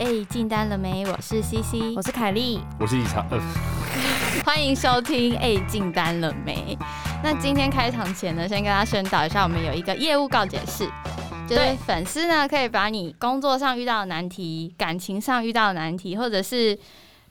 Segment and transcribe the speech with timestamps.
[0.00, 1.04] 哎，进单了没？
[1.04, 3.22] 我是 CC，我是凯莉，我是李长。
[3.30, 3.38] 呃，
[4.46, 5.36] 欢迎收听。
[5.36, 6.74] 哎，进单了没？
[7.22, 10.88] 那今天开场前呢，先跟大家宣导一下，我们有一个业务告解室，
[11.46, 16.78] 就是粉丝呢可以把你工作上遇到的难题、感情上遇到的难题，或者是。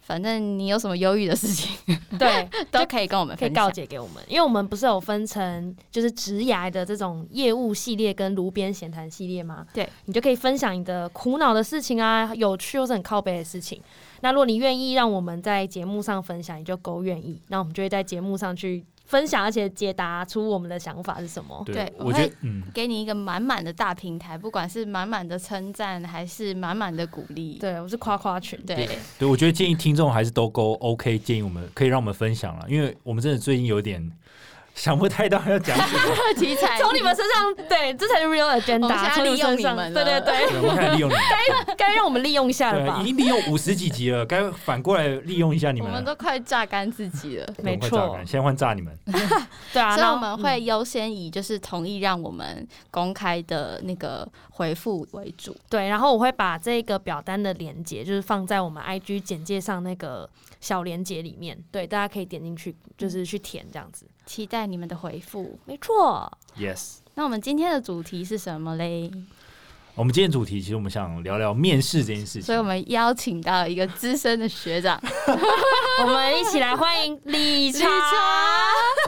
[0.09, 1.71] 反正你有什么忧郁的事情，
[2.17, 9.63] 对， 都可以跟我们可以告解给我们，因为我们不是有分成就是职涯的这种业务系列跟炉边闲谈系列吗？
[9.71, 13.79] 对，你就可以分享你的苦恼的事情啊，有趣或是很靠背的事情。
[14.21, 18.83] 那如果你愿意让我们在节目上分享，你就够愿意，那我们就会在节目上去。
[19.09, 21.63] 分享，而且解答出我们的想法是什么？
[21.65, 22.31] 对，我会
[22.71, 27.57] 给你一个满满的大平台，不管是满满的称赞还是满满的鼓励。
[27.59, 28.57] 对，我是夸夸群。
[28.67, 34.11] 对，对我觉得建议听众还是都够 OK，建议我们可以让我们分享了，因为我们真的最近有点。
[34.79, 39.13] 想不太到要讲什么 题材，从你们身上，对，这才是 real agenda。
[39.13, 41.13] 从利用你们，对对对，我们利用你，
[41.67, 43.01] 该该让我们利用一下了吧？
[43.01, 45.89] 已经利用五十几集了，该反过来利用一下你们。
[45.89, 48.17] 我们都快榨干自己了，没错。
[48.25, 48.97] 先换榨你们，
[49.73, 49.97] 对啊。
[49.97, 55.53] 所以我们会优先以就是同意让我们公开的那个回复为主。
[55.69, 60.29] 对，然后我会把这个表单的连接，就是放在我们 IG 简介上那个
[60.61, 64.05] 小连接里面，对，大家可以点进去，就是去填这样子。
[64.29, 66.31] 期待你们的回复，没错。
[66.55, 69.11] Yes，那我们今天的主题是什么嘞？
[69.95, 75.01] 我们今天主题其实我们想聊聊面试这件事情，所以我们邀请到一个资深的学长，
[76.05, 77.87] 我们一起来欢迎理查。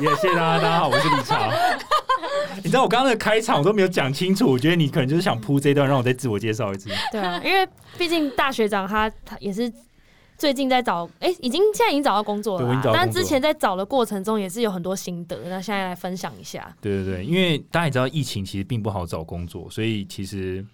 [0.01, 1.53] 也谢谢大家，大家好，我是李查。
[2.57, 6.89] 你知道我刚刚的开场我都没有讲清楚，我觉得你可能就是想铺这段，让我再自我介绍一次。
[7.11, 9.71] 对啊，因为毕竟大学长他他也是。
[10.41, 16.75] 最近在找，哎，已经现在已经找到工作了，但之前在找的过程中也是有很多心得，那现在来分享一下。
[16.81, 20.65] 对对对，因为大家也知道疫情其实并不好找工作，所以其实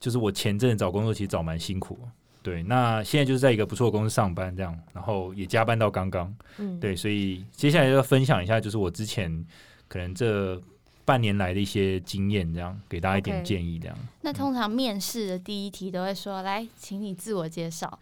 [0.00, 1.96] 就是我前阵找工作其实找蛮辛苦。
[2.42, 6.34] 对，那现在就是在一个不错的公司上班，这样，然后也加班到刚刚。
[6.56, 9.46] 嗯，对，所以接下来要分享一下，就是我之前
[9.86, 10.60] 可能这
[11.04, 13.78] 半年来的一些经验，这样给大家一点建议。
[13.78, 17.96] 这样，那通常面试的第一题都会说：“来，请你自我介绍。”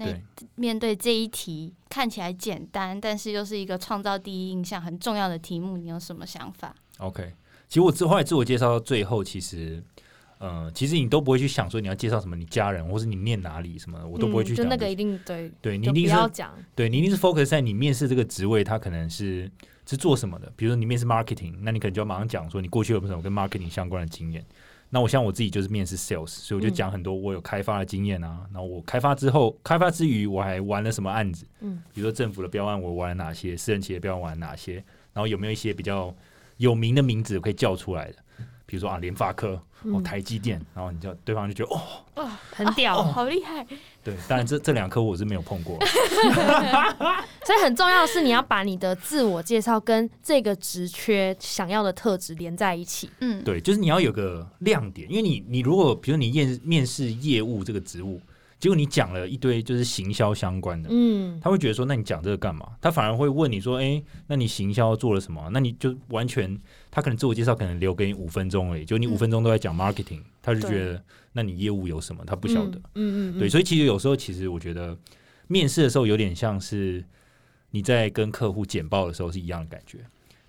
[0.00, 0.18] 那
[0.54, 7.34] 面对这一题看起来简单，但是又是一个创造第一印象很重要的题目，你有什么想法？OK，
[7.68, 9.82] 其实我之后来自我介绍到最后，其实，
[10.38, 14.56] 呃，其实你都不会去想说你要介绍什么，你家人或是你念哪里什么，我都不会去。
[14.56, 19.50] 就那个一定对，对你一定是要讲，对你一定是 focus 在你面试这个职位，它可能是
[19.86, 20.50] 是做什么的。
[20.56, 24.42] 比如说你面试 marketing，那你可能就要马上讲说你过去有什么跟 marketing 相关的经验。
[24.92, 28.44] 那我像我自己就是面试 sales，所以我就讲很多我有开发的经验啊。
[28.52, 31.46] 然后我开发之后，开发之余我还玩了什么案子？
[31.60, 34.74] 嗯，比如说政府的标案我玩了哪些，私人企业标案玩了哪些？
[35.12, 36.14] 然后有没有一些比较
[36.56, 38.16] 有名的名字可以叫出来的？
[38.70, 39.60] 比如说啊，联发科。
[39.84, 43.66] 哦，台积电，然后你就对方就觉得哦，很屌，好厉害。
[44.04, 45.78] 对，当然这这两科我是没有碰过，
[47.46, 53.08] 所以很重要的是你要把你的自我介绍跟这个职缺想要的特质连在一起。
[53.20, 58.20] 嗯，对，就是你要有个亮点，因为你你如果比如你面面试业务这个职务。
[58.60, 62.76] 结果你讲了一堆就是行销相关的，嗯，他会觉得说，那你讲这个干嘛？
[62.78, 65.48] 他反而会问你说，哎，那你行销做了什么？
[65.50, 66.56] 那你就完全，
[66.90, 72.22] 他可能自我介绍可能留给你五分钟而已，就你五分钟都在讲 marketing，他就觉得，那你业务有什么？
[72.26, 74.94] 他不晓得，嗯嗯，对，所以其实有时候其实我觉得
[75.46, 77.02] 面试的时候有点像是
[77.70, 80.00] 你在跟客户简报的时候是一样的感觉，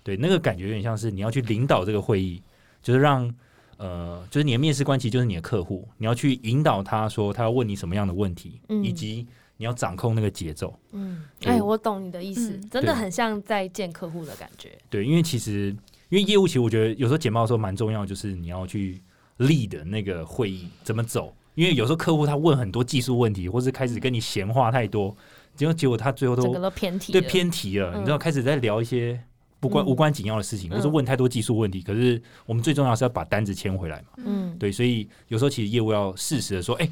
[0.02, 2.42] 对，那个感觉有点像是你要去领导这个会议，
[2.82, 3.34] 就是让。
[3.78, 10.72] 呃，就是你的面试官其实就是你的客户，你要去引导他说他要问你什么样的问题，以及你要掌控那个节奏。
[10.92, 14.70] 嗯，哎，我懂你的意思，真的很像在见客户的感觉。
[14.88, 15.74] 对，因为其实
[16.08, 19.00] 因为业务其实我觉得有时候简报的时候蛮重要，就是你要去
[19.38, 25.16] lead 那个会议怎么走，因为有时候客户他问很多技术问题，或是开始跟你闲话太多，
[25.56, 29.20] 结果结果他最后都都偏题，对偏题了，你知道开始在聊一些。
[29.62, 31.80] 不关无关紧要的事情，或是问太多技术问题。
[31.82, 34.08] 可是我们最重要是要把单子签回来嘛。
[34.16, 36.90] 嗯，对，所以有时候其实业务要适时的说，哎，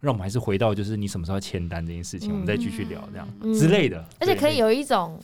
[0.00, 4.04] 让我们还是回到就是你什么时候签单这件事情，我们再继续聊这样之类的。
[4.20, 5.18] 而且可以有一种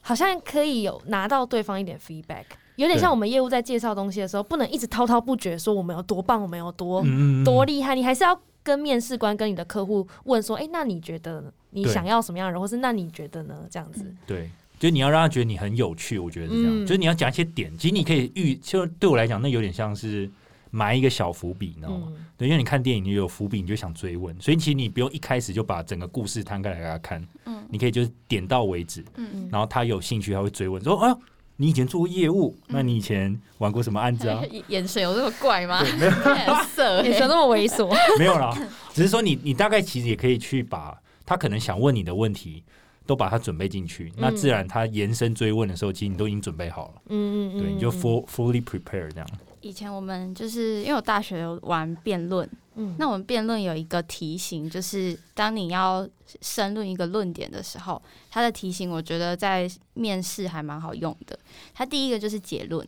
[0.00, 2.44] 好像可以有拿到对方一点 feedback，
[2.76, 7.04] 有点像我们业务在介绍东西的时候，不能一直滔滔不绝说我们有多棒，我们有多
[7.44, 13.66] 多厉害，你还是要跟面试官跟你的客户问说，哎，那你觉得你想要什么样的人，或是那你觉得呢？
[13.70, 14.50] 这样子，对。
[14.78, 16.80] 就你要让他觉得你很有趣，我觉得是这样。
[16.80, 20.30] 就是你要讲一些点，其实你可以预，就对我来讲，那有点像是
[20.70, 22.08] 埋一个小伏笔，你知道吗？
[22.36, 27.26] 对，因为你看电影，你有伏笔，你就想追问，所以其实你不用一开始就把整个故事摊开来给他看。
[27.46, 29.00] 嗯，你可以就是点到为止。
[29.16, 31.16] 嗯嗯，然后他有兴趣，他会追问说：“啊，
[31.56, 34.42] 你以前做过业务，那你以前玩过什么案子啊？
[34.68, 35.80] 眼神有这么怪吗？
[35.98, 36.10] 没有
[36.74, 37.88] 色，眼神那么猥琐。
[38.18, 38.52] 没有啦，
[38.92, 42.64] 只是说你你大概其实也可以去把他可能想问你的问题
[43.06, 47.02] 都把它准备进去，那自然他延伸追问的时候，其实你都已经准备好了。
[47.08, 49.28] 嗯嗯嗯，对，你就 full fully prepare 这样。
[49.60, 56.06] 以前我们就是因为我大学有玩辩论，嗯，那我们辩论有一个题型，就是当你要
[56.42, 61.38] 申论一个论点的时候，它的题型我觉得在面试还蛮好用的。
[61.72, 62.86] 它第一个就是结论，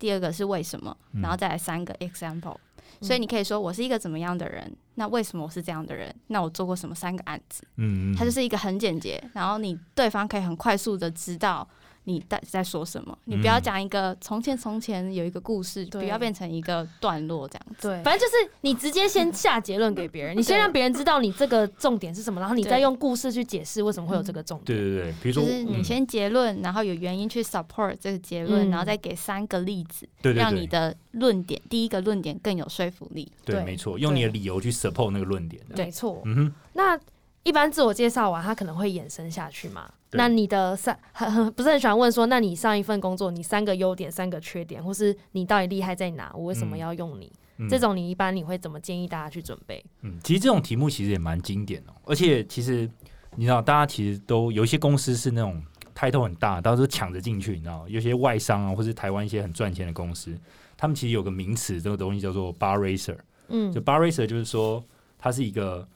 [0.00, 2.56] 第二个是为什么，然后再来三个 example。
[3.00, 6.14] 所以你可以说我是一个怎么样的人，那为什么我是这样的人？
[6.28, 7.62] 那我做过什么三个案子？
[7.76, 11.66] 嗯嗯，它就是一个很简洁，然后你对方可以很快速的知道。
[12.08, 13.16] 你在在说什么？
[13.24, 17.88] 你不要讲一个从前从前有一个故事，不要变成一个段落这样子。
[17.88, 24.78] 对，反正就是你直接先下结论给别人，你先让别人知道你这个重点是什么，然后你再用故事去解释为什么会有这个重点。
[24.78, 33.30] 对对对，比如说你先结论，然后有原因去 support 这个结论，然后再给三个例子，让你的论点第一个论点更有说服力。
[33.44, 35.60] 对，没错，用你的理由去 support 那个论点。
[35.76, 36.22] 没错。
[36.24, 36.98] 嗯哼，那。
[37.42, 39.88] 一般自我介绍完，他可能会延伸下去嘛？
[40.12, 46.30] 那你的三很很不是很喜欢问说，那你上一份工作你三个优点、三个缺点，或是你到底厉害在哪？
[46.34, 47.30] 我为什么要用你？
[47.68, 49.84] 这种你一般你会怎么建议大家去准备？
[50.02, 52.88] 嗯，其实这种题目其实也蛮经典的，而且其实
[53.34, 55.62] 你知道，大家其实都有一些公司是那种
[55.94, 60.38] title 很大，到时候抢着进去，你知道，有些外商啊，或是台湾一些很赚钱的公司，
[60.76, 63.16] 他们其实有个名词，这个东西叫做 bar racer。
[63.48, 64.82] 嗯，就 bar racer 就是说，
[65.18, 65.86] 他是一个。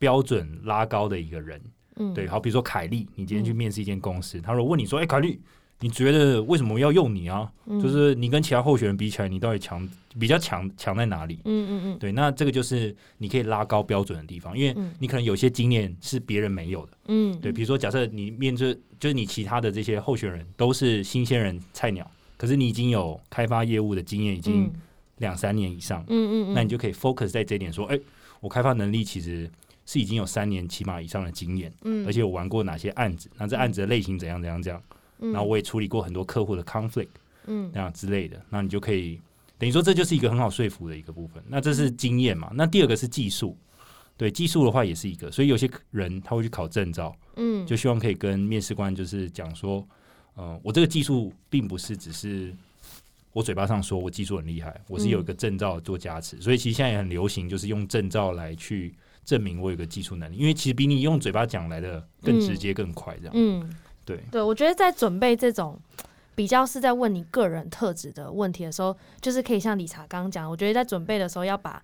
[0.00, 1.60] 标准拉高的一个人，
[2.00, 5.38] 嗯，对，好，比如说凯利，你今天去面试一间公司，他说问你说，哎，凯利，
[5.80, 7.50] 你觉得为什么要用你啊？
[7.80, 9.88] 就是你跟其他候选人比起来，你到底强
[10.18, 11.38] 比较强强在哪里？
[11.44, 24.70] 嗯嗯嗯，对，那这个就是你可以拉高标准的地方，因为你可能有些经验是别人没有的，嗯，对，比如说假设你面对就是你其他的这些候选人都是新鲜人菜鸟，可是你已经有开发业务的经验，已经
[25.18, 27.98] 两三年以上，嗯嗯，那你就可以 focus 在这点，说，哎，
[28.40, 29.50] 我开发能力其实。
[29.90, 34.80] 是已经有三年起码以上的经验，嗯，而且我玩过哪些案子，那这案子的类型怎样怎样这样，
[35.18, 37.08] 然后我也处理过很多客户的 conflict，
[37.46, 39.20] 嗯，那样之类的，那你就可以
[39.58, 41.42] 等于说这就是一个很好说服的一个部分。
[41.48, 42.52] 那这是经验嘛？
[42.54, 43.58] 那第二个是技术，
[44.16, 49.84] 对技术的话也是一个，所以有些人他会去考证照，嗯，就希望可以跟面试官就是讲说，
[50.36, 52.54] 嗯，我这个技术并不是只是
[53.32, 58.94] 我嘴巴上说我技术很厉害，我是有一个证照做加持，所以其实现在也很流行，就是用证照来去。
[59.30, 63.32] 证明我有个技术能力，因为其实比你用嘴巴讲来的更直接、更快，这样。
[63.36, 63.70] 嗯，
[64.04, 65.78] 对对，我觉得在准备这种
[66.34, 71.80] 比较是在问你个人特质的问题的时候，就是可以像理查刚刚讲，我觉得在准备的时候要把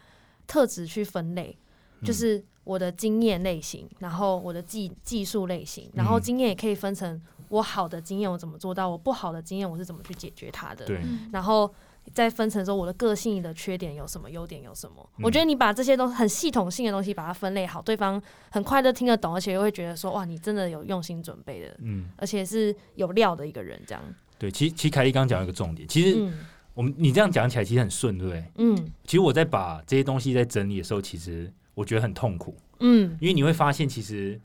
[0.49, 1.57] 特质去分类，
[2.03, 10.85] 就是我的经验类型，然后我的技技术类型，然后经验也可以分成我好的经验我怎么做到，我不好的经验我是怎么去解决它的。
[10.85, 11.01] 对，
[11.31, 11.73] 然后。
[12.15, 15.07] 再分成说我的个性的缺点有什么，优点有什么？
[15.23, 18.21] 我觉得你把这些都很系统性的东西把它分类好，对方
[18.51, 24.03] 很快就听得懂，而且又会觉得说哇，你真的有用心准备的，嗯，而且是有料的一个人，这样。
[24.39, 26.33] 对，其实其实凯莉刚刚讲一个重点，其实
[26.75, 28.45] 我们你这样讲起来其实很顺，对不对？
[28.57, 34.41] 嗯，其实我在把这些东西在整理的时候，其实我觉得很痛苦，嗯，因为你会发现，其实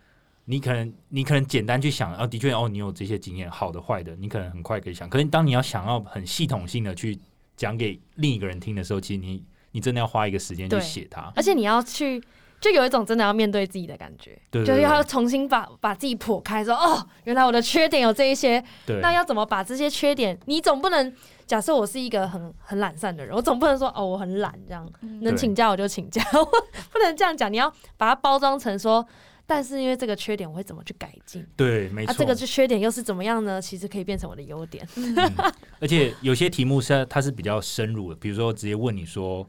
[0.46, 7.18] 你可能你可能简单去想，哦，的确哦，你有这些经验，好的坏的，你可能很快可以想，可是当你要想要很系统性的去。
[7.58, 12.22] 讲给另一个人听的时候，其实你你真的要花一个时间去写它，而且你要去，
[12.60, 18.64] 就有一种真的要面对自己的感觉，对，就是要重新把把自己剖开，说哦，原来我的缺点有这一些，
[19.02, 20.38] 那要怎么把这些缺点？
[20.46, 21.14] 你总不能
[21.46, 24.90] 假设我是一个很很懒散的人，我总不能说哦我很懒这样，
[25.22, 26.24] 能请假我就请假，
[26.92, 29.06] 不能这样讲，你要把它包装成说。
[29.54, 31.46] 但是因为这个缺点，我会怎么去改进？
[31.58, 32.14] 对，没错。
[32.14, 33.62] 这个是缺点又是怎么样呢？
[33.62, 34.88] 其实可以变成我的优点。
[35.82, 39.44] 而且有些题目是它是比较深入的，比如说直接问你说，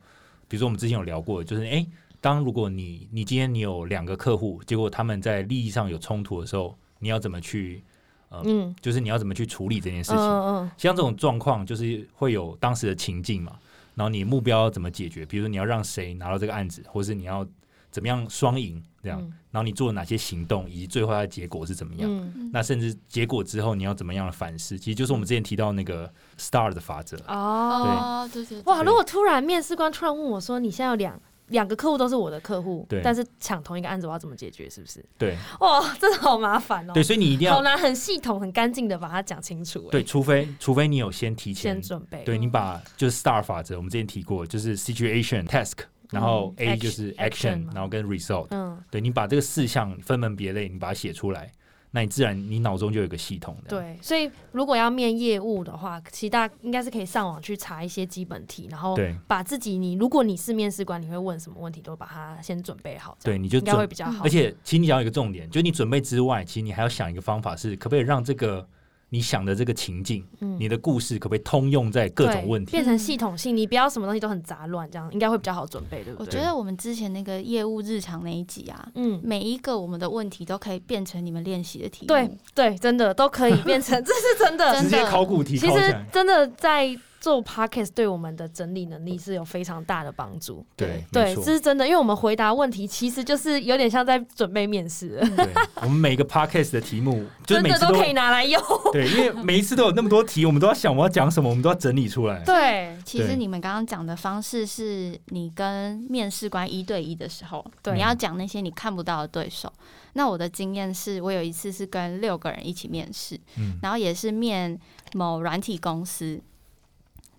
[0.49, 1.87] 比如说我们之前有聊过，就是哎，
[2.21, 7.85] 当如果你你今天你有两个客户，结果他们在利益上有冲突的时候，你要怎么去
[8.28, 8.42] 呃，
[8.80, 10.18] 就是你要怎么去处理这件事情？
[10.18, 10.71] 嗯嗯。
[10.76, 13.56] 像这种状况，就是会有当时的情境嘛，
[13.94, 15.25] 然后你目标怎么解决？
[15.25, 17.47] 比如说你要让谁拿到这个案子，或是你要。
[17.92, 19.20] 怎么样双赢这样？
[19.52, 22.32] 然后你做了哪些行动，以及最后的结果是怎么样？
[22.50, 24.78] 那甚至结果之后你要怎么样的反思？
[24.78, 28.28] 其实就是我们之前提到那个 STAR 的法则哦。
[28.32, 28.82] 对对哇！
[28.82, 34.70] 如果突然面试官突然问我说：“你现在有两两个客户都是我的客户，但是抢同一个案子，我要怎么解决？
[34.70, 35.37] 是不是？”对。
[35.61, 36.94] 哇，真的好麻烦哦。
[36.94, 39.90] 对，所以你一定要好难、很系统、很干净的把它讲清楚。
[39.90, 42.25] 对，除非除非你有先提前先准备。
[42.25, 45.75] 对你把就是 STAR 法则，我们之前提过，就是 Situation Task。
[46.12, 51.50] 然后 A 就是 action，然后跟 result，嗯，对你把这个四项分门别类，你把它写出来，
[51.90, 53.71] 那你自然你脑中就有一个系统的。
[53.71, 63.16] 对，所以如果要面业务的话，其实大家应该是可以上网去查一些基本题，然后把自己你如果你是面试官，你会问什么问题，都把它先准备好。
[63.25, 64.23] 对，你就应该会比较好。
[64.25, 68.69] 而且，其实你讲一个重点，就你准备之外，其实你还要想一个方法，是可不可以让这个。
[69.12, 70.25] 你想的这个情境，
[70.59, 73.54] 你的故事可不可以通用在各种问题，变成系统性？
[73.54, 76.26] 你不要什么东西都很杂乱，这样应该会比较好准备，对不对？
[76.26, 85.59] 我觉得我们之前那个业务日常那一集啊，嗯，每一个我们的问题都可以变成你们练习的题目，对对，真的都可以变成， 这是真的，直接考古题。
[85.59, 86.99] 其实真的在。
[87.23, 90.67] 做 podcast 对我们的整理能力是有非常大的帮助。
[90.76, 95.21] 对对，这是真的，因为我们回答问题其实就是有点像在准备面试。
[95.37, 98.61] 对，我们每个 podcast 的题目， 真的都可以拿来用。
[98.93, 102.43] 对，因为每一次都有那么多题，我们都要想我要讲什么，我们都要整理出来。
[102.45, 107.64] 对，其实你们刚刚讲的方式是你跟面试官一对一的时候，
[107.95, 109.73] 你要讲那些你看不到的对手。
[110.14, 113.38] 那我的经验是我有一次是跟六个人一起面试，
[113.81, 114.76] 然后也是面
[115.12, 116.41] 某软体公司。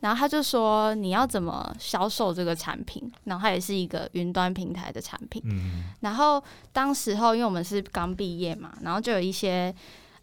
[0.03, 5.41] 然后他就说你要怎么销售这个产品，然后它也是一个云端平台的产品。
[5.45, 6.43] 嗯，然后
[6.74, 9.74] 当时候因为我们是刚毕业嘛，然后就有一些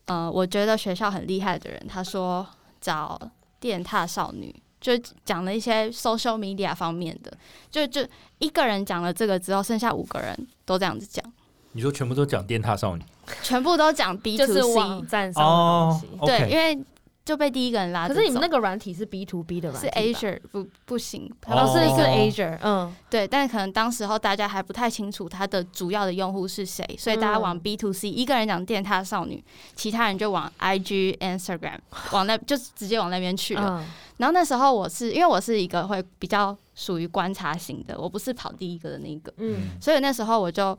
[0.04, 2.46] 呃，我觉得学校很厉害的人，他说
[2.78, 3.18] 找
[3.58, 4.92] 电踏少女，就
[5.24, 7.32] 讲了一些 social media 方面的，
[7.70, 8.06] 就就
[8.38, 11.24] 一个人讲了这个之后，剩下五个人都这样子讲。
[11.72, 13.02] 你说全部都讲电踏少女，
[13.42, 16.78] 全部都讲 B to C 网站上的东西，对，因为。
[17.24, 18.08] 就被第一个人拉。
[18.08, 21.66] 可是你们那个软体是 B to B 的软体，是 Azure 不不行，哦。
[21.66, 29.42] 是是 Azure，嗯，对，但可能当时候大家还不太清楚它的主要的用户是谁，所以大家往 B to C，一个人讲电塔少女，
[29.74, 31.78] 其他人就往 IG Instagram
[32.12, 33.84] 往那就直接往那边去了。
[34.16, 40.76] 然后那时候我是因为我是一个会比较属于观察型的，我不是跑第一个的那个，嗯，所以那时候我就。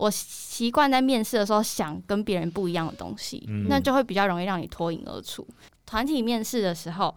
[0.00, 5.46] 我习惯在面试的时候想跟别人不一样的东西，那就会比较容易让你脱颖而出。
[5.84, 7.14] 团体面试的时候，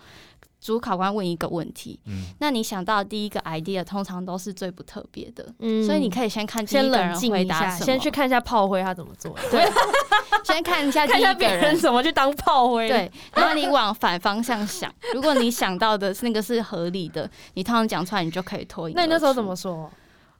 [0.59, 1.97] 主考官问一个问题，
[2.39, 5.45] 那你想到第一个 idea 通常都是最不特别的，
[5.85, 9.63] 所以你可以先看先冷静一下，先去看一下炮灰他怎么做，对，
[10.43, 18.95] 先看一下 看一下别人怎么去当炮灰，对，然后你往反方向想，如果你想到的那个是合理的，你通常讲出来，你就可以脱颖。
[18.95, 19.89] 那你那时候怎么说？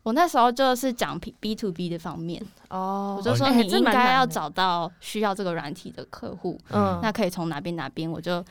[0.04, 8.44] 我那时候就是讲 B to B 的方面哦，我就说你应该要找到需要这个软体的客户，嗯，那可以从哪边哪边，我就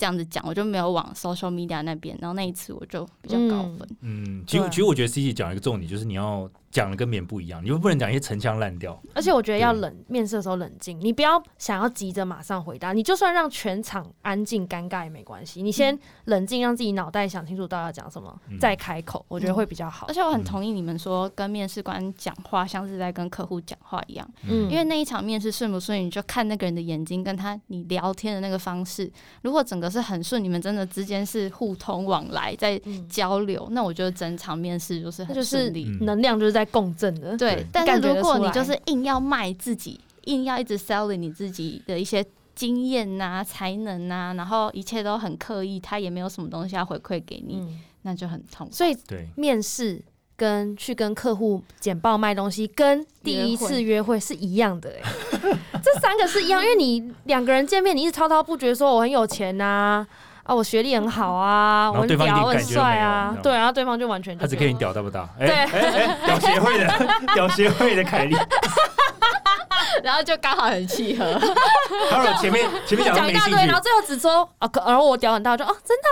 [0.00, 3.86] 这样子讲，我就没有往 social media 那边，然后那一次我就比较高分。
[4.00, 6.50] 嗯，其实其实我觉得 C C 讲一个重点就是你要。
[6.70, 8.96] 讲的跟别人不一样，你又不能讲一些陈腔滥调。
[9.12, 12.92] 而且我觉得要冷，面试的时候冷静，你不要想要急着马上回答。
[12.92, 20.06] 你就算让全场安静尴尬也没关系，你先冷静，让自己脑袋想清楚到底要讲什么，再开口，我觉得会比较好。
[20.06, 24.30] 而且我很同意你们说，跟面试官讲话像是在跟客户讲话一样。
[24.48, 29.10] 嗯，因为那一场面试顺不顺，你就看那个人的眼睛，跟他你聊天的那个方式。
[29.42, 36.66] 如果整个是很顺，你们真的之间是互通往来，在交流，那我觉得整场面试就是很顺利，能量就是在。
[36.70, 37.66] 共振的，对。
[37.72, 47.60] 但是如果你就是硬要卖自己，硬要一直 selling 你自己的一些经验呐、才能呐，然后一切都很刻意，他也没有什么东西要回馈给你，
[48.02, 48.70] 那就很痛。
[48.70, 48.96] 所以，
[49.34, 50.00] 面试
[50.40, 54.90] 跟去跟客户简报卖东西，跟第一次约会是一样的。
[54.90, 55.10] 哎，
[55.84, 60.06] 这三个是一样，因为你两个人见面，你一直滔滔不绝说我很有钱呐。
[60.44, 65.28] 啊，我学历很好啊，我很屌，很帅啊，对，然后对方就完全他只看你屌大不大？
[65.38, 65.46] 对，
[66.24, 68.34] 屌协会的屌协会的凯莉，
[70.02, 71.24] 然后就刚好很契合。
[72.10, 76.08] 然后前面前面讲一大堆，然后最后只说啊，然后我屌很大，就哦，真的。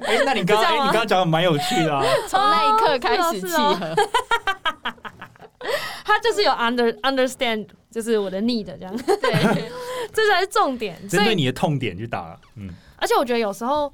[0.06, 3.94] 哎，那你刚刚 你刚刚讲的蛮有趣的，从那一刻开始契合。
[6.04, 9.70] 他就是有 under understand，就是我的 need 这样，对，
[10.12, 10.96] 这才是重点。
[11.08, 12.68] 针对你的痛点去打了，嗯。
[12.96, 13.92] 而且我觉得有时候，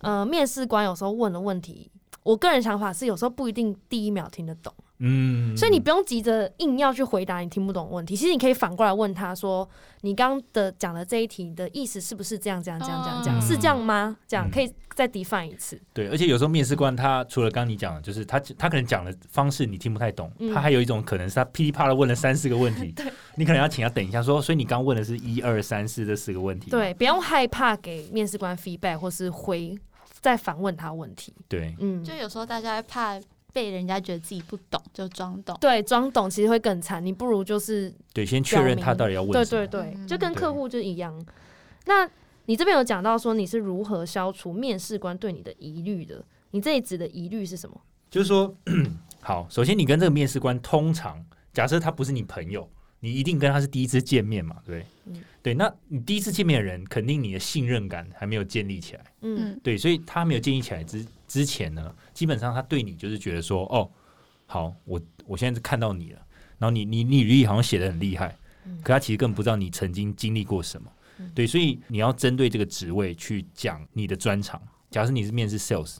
[0.00, 1.90] 呃，面试官有时候问的问题，
[2.22, 4.72] 我个人想法是有时候不一定第一秒听得懂。
[5.00, 9.68] 嗯，所以你不用急着硬要去回答你听不懂的问题，其实你可以反过来问他说
[10.02, 13.40] ：“你刚的讲的这一题的意思是不是这样这样这样这样这样？
[13.40, 14.16] 是这样吗？
[14.26, 22.92] 这样可以再 define 一次。”对，而且有时候面试官他除了刚你讲的，就是他他可能讲的方式你听不太懂，他还有一种可能是他噼里啪啦问了三四个问题，
[23.36, 26.70] 你可能要请他等一下说，所以你刚问的是一二三四这四个问题。
[26.70, 29.78] 对，不用害怕给面试官 feedback 或是回
[30.20, 31.32] 再反问他问题。
[31.48, 33.20] 对，嗯，就有时候大家怕。
[33.52, 37.04] 被人家觉得自己不懂就装懂，对，装懂其实会更惨。
[37.04, 39.44] 你不如就是对，先确认他到底要问什么。
[39.44, 41.24] 对对对，就跟客户就一样。
[41.86, 42.08] 那
[42.46, 46.24] 你这边有讲到说你是如何消除面试官对你的疑虑的？
[46.50, 47.80] 你这里指的疑虑是什么？
[48.10, 48.54] 就是说，
[49.20, 52.66] 好，首先你跟这个面试官通常假设他不是你朋友，
[53.00, 55.22] 你一定跟他是第一次见面嘛，对不对？
[55.42, 63.88] 对，那你第一次见面的人，肯定你的信任感还没有建立起来，嗯，对，所以他没有建立起来之之前呢，基本上他对你就是觉得说，哦，
[64.46, 66.18] 好，我我现在是看到你了，
[66.58, 68.36] 然后你你你履历好像写的很厉害，
[68.82, 70.90] 可他其实根本不知道你曾经经历过什么，
[71.34, 74.60] 对，所以你要针对这个职位去讲你的专长。
[74.90, 75.98] 假设你是面试 sales。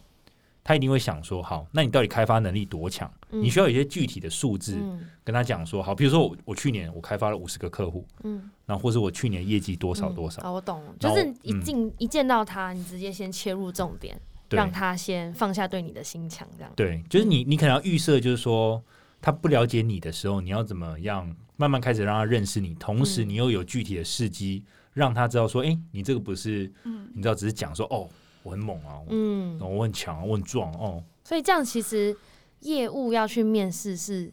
[0.65, 3.11] 他一定会想说，好，那你到底开发能力多强？
[3.31, 4.77] 你需要有一些具体的数字
[5.25, 10.43] 跟他讲说，好，比如说我我去年我开发了五十个客户，嗯，然后或者我去年业绩多少多少。
[10.43, 16.73] 哦，我懂，就是一进一见到他，你直接先切入重点，让他先放下对你的心墙，这样。
[16.77, 18.83] 对，就是你你可能要预设，就是说
[19.21, 28.09] 他不了解你的时候，你要怎么样慢慢开始让他认识你，同时你又有具体的事迹，让他知道说，哎，你这个不是，嗯，你知道只是讲说，哦。
[28.45, 31.03] 我很猛啊，嗯，我很强，啊我很壮哦。
[31.25, 32.17] 所以这样其实
[32.61, 34.33] 业务要去面试是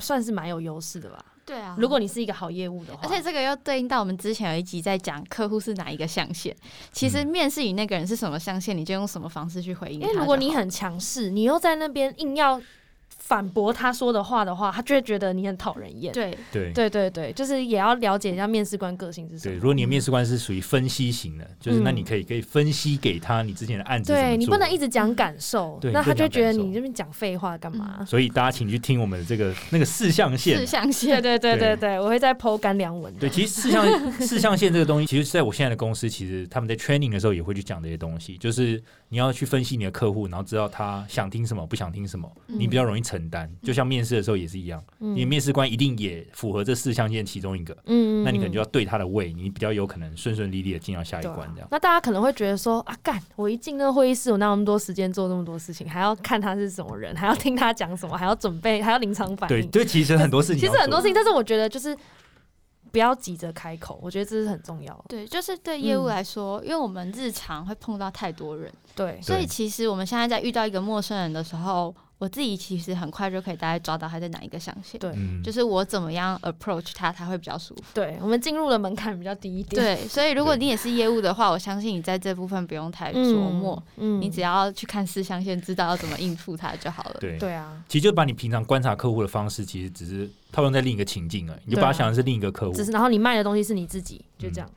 [0.00, 1.27] 算是蛮有优势的吧？
[1.48, 6.54] 对啊，如果你是一个好业务的话，而且这个又对应到我们之前有一集在讲客户是哪一个象限。
[6.92, 10.00] 其实面试你那个人是什么象限，你就用什么方式去回应。
[10.00, 12.60] 因为如果你很强势，你又在那边硬要。
[13.28, 16.10] 反驳他说的话的话，他就会觉得你很讨人厌。
[16.14, 19.54] 对对对对对，就是也要了解一下面试官个性是什么。
[19.54, 24.14] 对，如果你的面试官是属于分析型的，就是那你可以可以分析给他你之前的案子。
[24.14, 28.02] 对你不能一直讲感受，那他就觉得你这边讲废话干嘛？
[28.06, 30.56] 所以大家请去听我们的这个那个四象限。
[30.56, 33.12] 四象限，对对对对对，我会再剖干粮文。
[33.16, 33.86] 对，其实四象
[34.20, 43.48] 四象限这个东西，其实在我现在的公司，其实他们在 training 的时候也会去讲这些东西，就是你要去分析你的客户，然后知道他想听什么，不想听什么，你比较容易承担。
[43.62, 43.98] 就像面。
[44.08, 51.68] 试的时候也是一样，你面试官一定也符合这四象限其中一个，嗯，那你可能就要对他的胃，你比较有可能顺顺利利的进到下一关这样。
[51.70, 59.60] 那大家可能会觉得说啊，干，我一进那个会议室，我哪有那么多时间做那么多事情，还要看他是什么人，还要听他讲什么，还要准备，还要临场反应。
[59.60, 61.94] 对， 对，其实很多事情，其实很多事情，但是我觉得就是
[62.90, 65.04] 不要急着开口，我觉得这是很重要的。
[65.08, 71.94] 对，就是对业务来说，因为我们日常会碰到太多人，对，所以其实我们现在在遇到一个陌生人的时候。
[72.18, 77.82] 我自己其实很快就可以大概抓到他在哪一个象限，对，就是我怎么样 approach 他，他会比较舒服。
[77.94, 79.80] 对，我们进入的门槛比较低一点。
[79.80, 87.16] 对，所以如果你也是业务的话，我相信你在这部分不用太琢磨，嗯，你只要去看四象限，知道要怎么应付他就好了。
[87.20, 94.68] 对，对啊，其实就把你平常观察客户的方式，其实只是套用在另一个情境而已，你就把它想成是另一个客户，只是然后你卖的东西是你自己，就这样。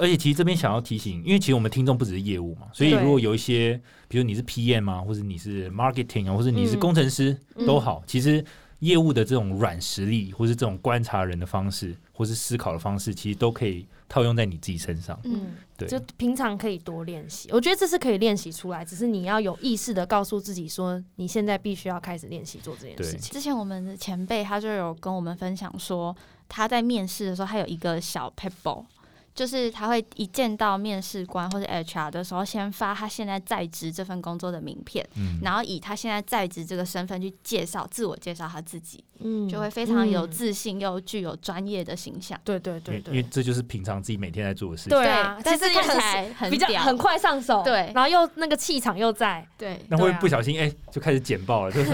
[0.00, 7.36] 而且其实这边想要提醒，因为其实我们听众不只是业务嘛，所以如果有一些，比如你是 PM 啊，或者你是 marketing 啊，或者你是工程师
[7.66, 8.42] 都好，其实
[8.78, 15.20] 业务的这种软实力，或是这种观察人的方式，或是思考的方式，其实都可以套用在你自己身上。
[15.24, 17.50] 嗯，对，就平常可以多练习。
[17.52, 23.32] 我觉得这是可以练习出来，只是你要有意识的告诉自己说，你现在必须要开始练习做这件事情。
[23.32, 26.16] 之前我们的前辈他就有跟我们分享说，
[26.48, 28.86] 他在面试的时候，他有一个小 pebble。
[29.34, 35.06] 就是他会一见到面试官或者 HR 的时候，先发他现在在职这份工作的名片，
[35.42, 42.38] 然后以他现在在职这个身份去介绍自我介绍他自己，嗯，就会非常有自信又具有专业的形象。
[42.44, 44.90] 对对对对，因为这就是平常自己每天在做的事情。
[44.90, 51.90] 对啊，但是看起来很比较很快上手，对，然后又那个气场又在，对，那会不小心哎就开始简报了， 就是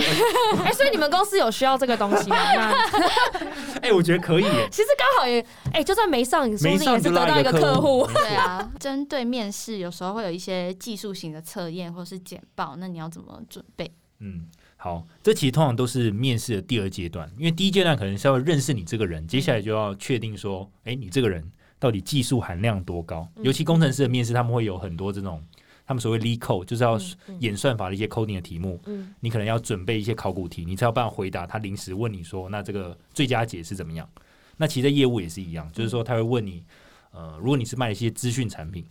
[0.64, 2.36] 哎，所以你们公司有需要这个东西吗？
[3.82, 4.44] 哎，我觉得可以。
[4.70, 8.06] 其实刚好也哎，就算没上，你说不定也是得到一个客户。
[8.06, 13.90] 对啊， 针对面试，有时候会有一些技术型的测验或是简报，那你要怎么准备？
[14.20, 14.46] 嗯，
[14.78, 21.46] 好，这其实通常都是面试的第二阶段，因为第一阶段可能是要认识你这个人，接下来就要确定说，哎，你这个人
[21.78, 23.28] 到底技术含量多高？
[23.42, 25.44] 尤其工程师的面试，他们会有很多这种
[25.86, 26.98] 他们所谓 lead code，就是要
[27.40, 34.08] 演算法的一些 coding 的题目，嗯，你可能要准备一些考古题，你才有办法回答他临时问你说，那这个最佳解是怎么样？
[34.56, 36.64] 那其实业务也是一样，就是说他会问你。
[37.16, 38.84] 呃，如果你是卖一些资讯产品，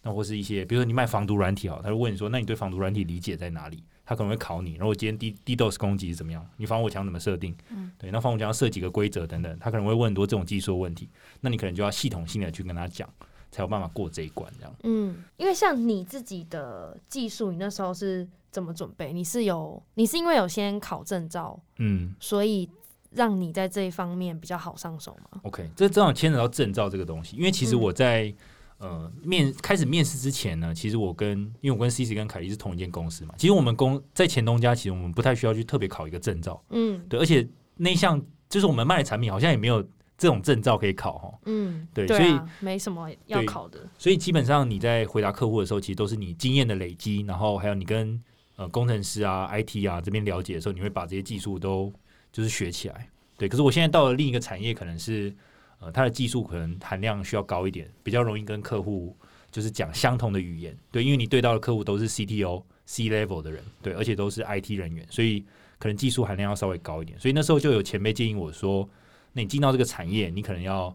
[0.00, 3.84] 那或是一些，比如说你卖防毒软体好，他就问你说，那你对防毒软体理解在哪里？
[4.06, 4.72] 他可能会考你。
[4.76, 6.48] 然后我今天 D D DOS 攻击是怎么样？
[6.56, 7.54] 你防火墙怎么设定？
[7.68, 11.06] 嗯，对，那防火墙要设几个规则等等，他可能会问很多这种技术问题。
[11.42, 13.06] 那你可能就要系统性的去跟他讲，
[13.50, 14.50] 才有办法过这一关。
[14.58, 19.12] 这样，嗯，因为像你自己的技术，你那时候是怎么准备？
[19.12, 22.66] 你是有，你是因为有先考证照，嗯，所以。
[23.10, 27.36] 让你在这一方面比较好上手吗？OK，这正好牵扯到证照这个东西。
[27.36, 28.32] 因为其实我在
[28.76, 33.34] 呃面开始面试之前呢，其实我跟因为我跟 C C 跟凯莉是同一间公司嘛。
[33.38, 36.62] 其实我们公在前东家，其实我们不太需要去特别考一个证照。
[36.68, 39.82] 嗯，对，而且那项就是我们卖的产品好像也没有
[40.18, 41.38] 这种证照可以考哈。
[41.46, 43.80] 嗯，对，所以没什么要考的。
[43.96, 48.22] 所以基本上你在回答客户的时候，其实都是你经验的累积，然后还有你跟
[48.56, 51.90] 呃工程师啊、IT 啊这边了解的时候，你会把这些技术都。
[52.32, 55.34] 就是学起来，对，可是我现在到了另一个产业，可能是
[55.80, 59.16] 呃，它的技术可能含量需要高一点，比较容易跟客户
[59.50, 60.76] 就是讲相同的语言。
[60.90, 65.44] 对，因为你对到的客户都是 CTO、C level 的人，对，而且都是 IT 人员，所以
[65.78, 67.18] 可能技术含量要稍微高一点。
[67.18, 68.88] 所以那时候就有前辈建议我说，
[69.32, 70.94] 那你进到这个产业，你可能要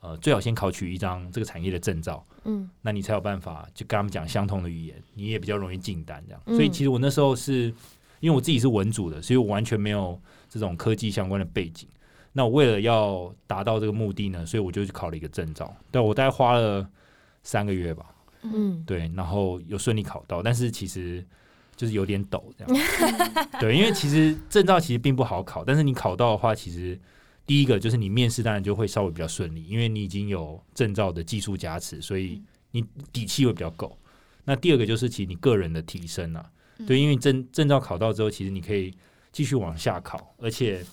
[0.00, 6.42] 呃，最好先考取一张这个产业的证照，嗯，那你才有办法就跟他们讲相同的语言，你也比较容易进单这样。
[6.46, 7.72] 所以其实我那时候是
[8.20, 10.20] 因为我自己是文组的，所以我完全没有。
[10.54, 11.88] 这种科技相关的背景，
[12.30, 15.76] 那我为了要达到这个目的呢，所以我就去考了一个证照。
[15.90, 16.88] 对我大概花了
[17.42, 21.26] 三个月吧，嗯，对，然后有顺利考到，但是其实
[21.74, 22.86] 就是有点抖这样。
[23.58, 26.96] 对，因为其实证照其实并不好考，但是你考到的话，其实
[27.44, 32.40] 第一个就是你面试当然就会稍微比较顺利，因为你已经有证照的技术加持，所以
[32.70, 33.98] 你底气会比较够。
[34.44, 36.48] 那第二个就是其实你个人的提升啊，
[36.86, 38.94] 对，因为证证照考到之后，其实你可以。
[39.34, 40.86] 继续往下考，而且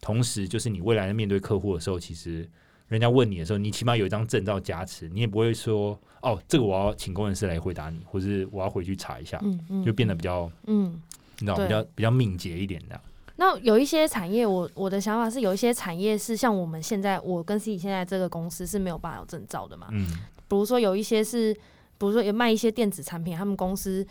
[0.00, 2.48] 同时就是你未来在面对客户的时候，其实
[2.88, 10.98] 人家问你的时候，你起码有一张证照加持，你也不会说哦，这个我要请工程师来回答你，或是我要回去查一下，嗯嗯，就变得比较嗯，
[11.38, 12.98] 你知道比较比较敏捷一点的。
[13.36, 20.06] 那有一些产业，我我的想法是，有一些产业是像我们现在，我跟 C 现在这个公司是没有办法有证照的嘛，嗯，
[20.48, 24.06] 比如说有一些是，比如说有卖一些电子产品，他们公司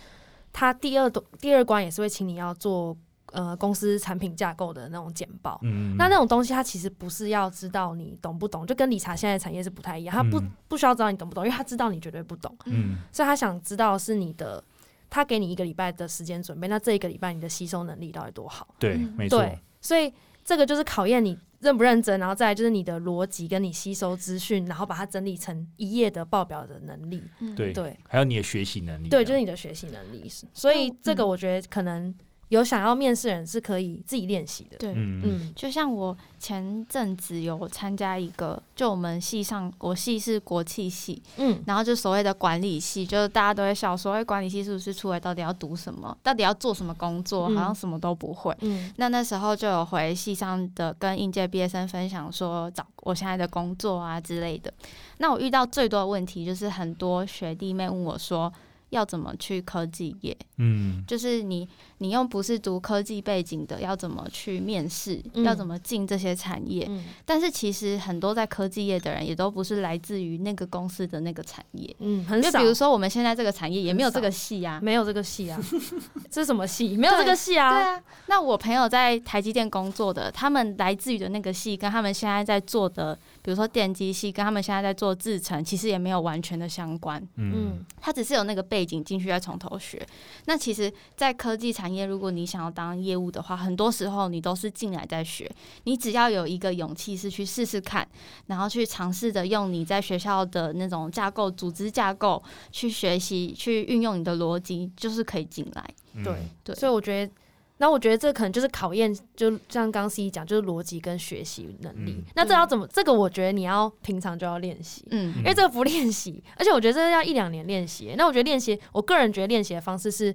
[0.54, 2.96] 他第二第二关也是会请你要做。
[3.32, 5.58] 呃，公司产品架构的那种简报，
[5.98, 14.62] 那那种东西，它其实不是要知道你懂不懂，就跟理查现在产业是不太一样，他不不需要知道你懂不懂，因为他知道你绝对不懂，嗯，所以他想知道是你的，
[15.10, 18.68] 他给你一个礼拜的时间准备，那这一个礼拜你的吸收能力到底多好？
[18.78, 20.12] 对，没错，所以
[20.44, 27.24] 这个就是考验你认不认真，然后再来就是你的逻辑跟你吸收资讯，然后把它整理成一页的报表的能力，
[27.56, 32.14] 对对，还有你的学习能力，对，就是你的学习能力，所以这个我觉得可能。
[32.52, 34.78] 有想要面试人是可以自己练习的。
[34.78, 48.54] 对，嗯，就像我前阵子有参加一个，就我们系上，我系是国际系，嗯，然后就所谓的管理系，就是大家都会笑说，哎，管理系是不是出来到底要读什么，到底要做什么工作，好像什么都不会。
[48.60, 54.74] 嗯，那那时候就有回系上的跟应届毕业生分享说，找我现在的工作啊之类的。
[55.20, 58.52] 那我遇到最多的问题就是很多学弟妹问我说。
[58.92, 60.38] 要怎么去科技业？
[60.58, 65.22] 嗯，就是你，你又不是读科技背景的，要怎么去面试？
[65.44, 66.90] 要怎么进这些产业？
[67.26, 71.96] 但是其实很多在科技业的人，也都不是来自于那个公司的那个产业。
[72.00, 72.52] 嗯，很少。
[72.52, 75.60] 就比如说我们现在这个产业也没有这个系啊，没有这个系啊，
[76.30, 76.96] 这是什么系？
[76.96, 77.74] 没有这个系啊。
[77.74, 78.04] 对啊。
[78.28, 83.18] 那我朋友在台积电工作的，他们来自于的那个系，跟他们现在在做的。
[83.42, 87.22] 比如说电机系跟他们现在在做制程，其实也没有完全的相关。
[87.36, 90.06] 嗯，他只是有那个背景进去再从头学。
[90.46, 95.50] 那其实，在科技产业，如果你想要当业务的话，很多时候你都是进来再学。
[95.84, 98.08] 你只要有一个勇气是去试试看，
[98.48, 105.84] 然后去尝试着用你在学校的那种架构、组织架构去学习、去运用你的逻辑，就是可以进来。
[106.24, 107.34] 对对，所以我觉得。
[107.82, 112.24] 那我觉得这可能就是考验，就像刚 C 讲，就是逻辑跟学习能力。
[112.36, 112.86] 那这要怎么？
[112.86, 118.14] 这个我觉得你要平常就要练习，嗯，因为这个不练习，而且我觉得这要一两年练习。
[118.16, 120.34] 那我觉得练习，我个人觉得练习的方式是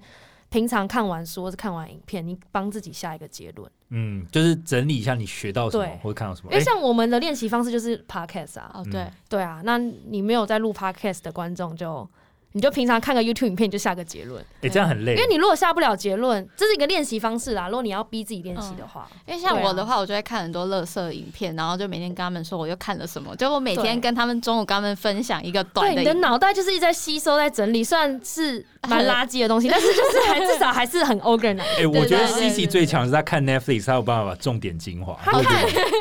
[0.48, 3.70] 平常看完书或是看完影片，你帮自己下一个结论。
[3.90, 6.50] 嗯，就是整理一下你学到什么或者看到什么。
[6.50, 12.08] 因为像我们的练习方式就是 podcast 啊，哦对对啊，那你没有在录 podcast 的观众就。
[12.52, 15.12] 你就平常看个 YouTube 影片就下个结论，哎，这样很累。
[15.14, 17.68] 因为你如果下不了结论，这是一个练习方式啦。
[17.68, 26.00] 如果你要逼自己练习的话，因为像我的话，我就会看很多乐色影片，然后就每天跟他们说我又看了什么，就我每天跟他们中午跟他们分享一个短的。
[26.00, 31.60] 你的脑袋就是一直在吸收、在整理，算是蛮垃圾的东西， 但是就是还至少还是很 organized。
[31.78, 35.14] 哎，我觉得 C C 最强是他看 Netflix，他有办法把重点精华。
[35.22, 35.42] 他看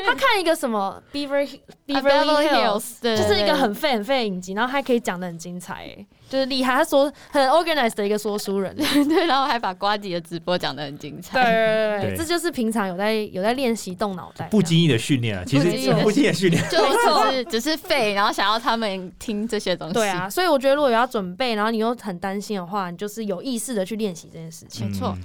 [0.05, 6.05] 他看一个什么 Beaver Beaver Hills，就是一个很废很废的影集，然后还可以讲的很精彩，哎。
[6.29, 15.65] 就是厉害，他说很 organized 的一个说书人， 对，然后还把瓜姐的直播讲的很精彩，对对对，这就是平常有在有在练习动脑袋，不经意的训练啊，其实
[16.01, 25.15] 不经意的训练， 就只是 只是废，然后想要他们听这些东西，对啊，所以我觉得如果有要准备，然后你又很担心的话，你就是有意识的去练习这件事情，没错。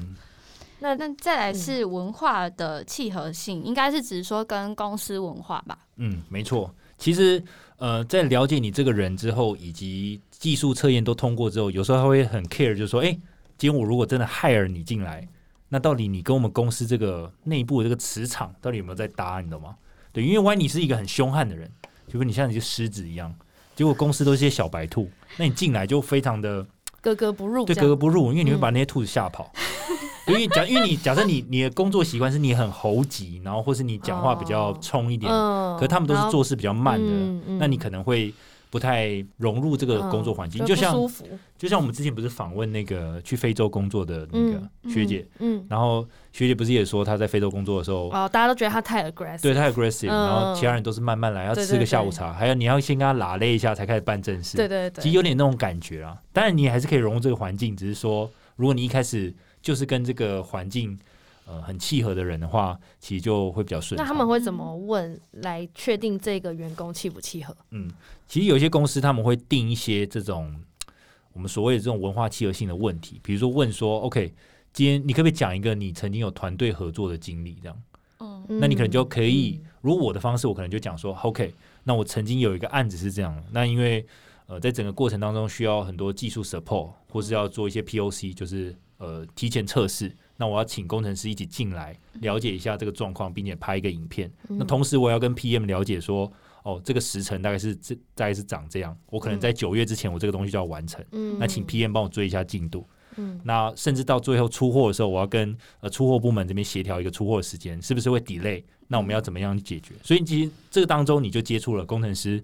[0.82, 5.78] 那那再来是文化的契合性，应该是指说跟公司文化吧？
[5.96, 6.74] 嗯，没错。
[6.96, 7.42] 其实
[7.76, 13.12] 呃，在了解你这个人之后，以及技术测验都通过之后，有时候他会很 care，就是说，哎，
[13.58, 15.28] 今天我如果真的 hire 你进来，
[15.68, 19.76] 那到底你跟我们公司这个内部的这个磁场到底有没有在搭，你懂吗？
[20.14, 21.70] 对，因为万一你是一个很凶悍的人，
[22.08, 23.32] 就跟你像一个狮子一样，
[23.76, 26.66] 结果公司都是些小白兔，那你进来就非常的
[27.02, 29.52] 格格不入，对，格格不入，因为你会把那些兔子吓跑。
[30.26, 37.12] 因为假因为你假设你你的工作习惯是你很猴急，然后或是你讲话比较冲一点，可是他们都是做事比较慢的，
[37.58, 38.32] 那你可能会。
[38.70, 40.94] 不太融入这个工作环境，就像
[41.58, 56.16] 就像我们之前不是访问那个去非洲工作的那个学姐，嗯，然后学姐不是也说她在非洲工作的时候，哦，大家都觉得她太 aggressive，对，太 aggressive，然后其他人都是慢慢来，要吃个下午茶，还有你要先跟她拉勒一下才开始办正事，对对对，其实有点那种感觉啊。
[56.32, 60.96] 当然你还是可以融入这个环境，只是说如果你一开始就是跟这个环境。
[61.46, 63.98] 呃，很契合的人的话，其实就会比较顺。
[63.98, 67.52] 那他们会怎么问来确定这个员工契不契合？
[67.70, 67.90] 嗯，
[68.30, 70.54] 其实有些公司他们会定一些这种
[71.32, 74.32] 我们所谓的这种文化契合性的问题，比如说问说，OK，
[74.72, 77.58] 今天你可不可以讲一个你曾经有团队合作的经历？
[77.60, 77.82] 这样，
[78.20, 84.06] 嗯，那你可能就可以，如果我的方式，我可能就讲说，OK，那我曾经有一个案子是这样的，那因为
[84.46, 90.14] 呃，在整个过程当中需要很多技术 support，或是要做一些 POC，就是呃提前测试。
[90.36, 94.30] 那我要请工程师一起进来了解一下这个状况，并且拍一个影片。
[94.48, 96.32] 那同时我要跟 PM 了解说，
[96.62, 98.96] 哦，这个时辰大概是这大概是长这样。
[99.06, 101.04] 我可能在九月之前，我这个东西就要完成。
[101.12, 102.86] 嗯那请 PM 帮我追一下进度。
[103.16, 108.62] 嗯那甚至到最后出货的时候，我要跟呃出货部门这边协调一个出货时间，是不是会 delay？
[108.88, 109.94] 那我们要怎么样去解决？
[110.02, 112.42] 所以其实这个当中你就接触了工程师、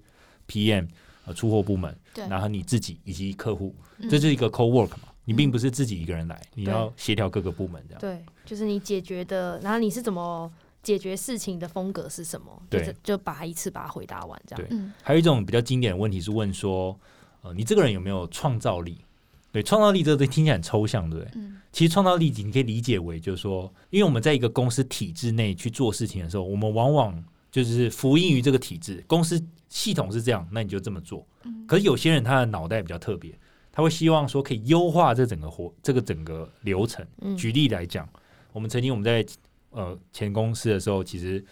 [0.49, 0.89] PM、
[1.25, 3.75] 呃出货部门，然后你自己以及客户，
[4.11, 5.09] 这是一个 co work 嘛。
[5.29, 8.01] 你并不是自己一个人来，你要协调各个部门这样。
[8.01, 10.49] 对，就是你解决的，然后你是怎么
[10.87, 12.63] 解决事情的风格是什么？
[12.71, 14.69] 对，就把它一次把它回答完这样。
[14.69, 16.97] 对，还有一种比较经典的问题是问说，
[17.43, 18.99] 呃，你这个人有没有创造力？
[19.51, 21.33] 对，创造力这个听起来很抽象，对不对？
[21.35, 21.61] 嗯。
[21.73, 31.27] 其实创造力你可以理解为就是说，因为我们在一个公司体制内去做事情的时候，我们往往就是服膺于这个体制，公司系统是这样，那你就这么做。
[31.43, 31.67] 嗯。
[31.67, 33.37] 可是有些人他的脑袋比较特别。
[33.73, 37.07] 他会希望说可以优化这整个活这个整个流程。
[37.37, 38.09] 举例来讲，
[38.55, 39.23] 我们曾经我们在
[39.71, 41.45] 呃前公司的时候，其实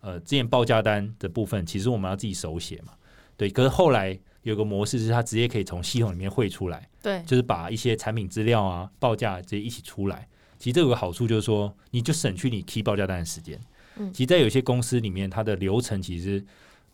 [0.00, 2.92] 呃之前报价单的部分，其实我们要自己手写嘛。
[3.36, 6.88] 对，可是后来有个模式是，他直接可以从系统里面汇出来。
[7.02, 10.26] 对，就是把一些产品资料啊、报价直接一起出来。
[10.58, 13.60] 其实这有个好处就是说，你就省去你 key 报价单的时间。
[13.96, 16.44] 嗯，其实，在有些公司里面，它的流程其实。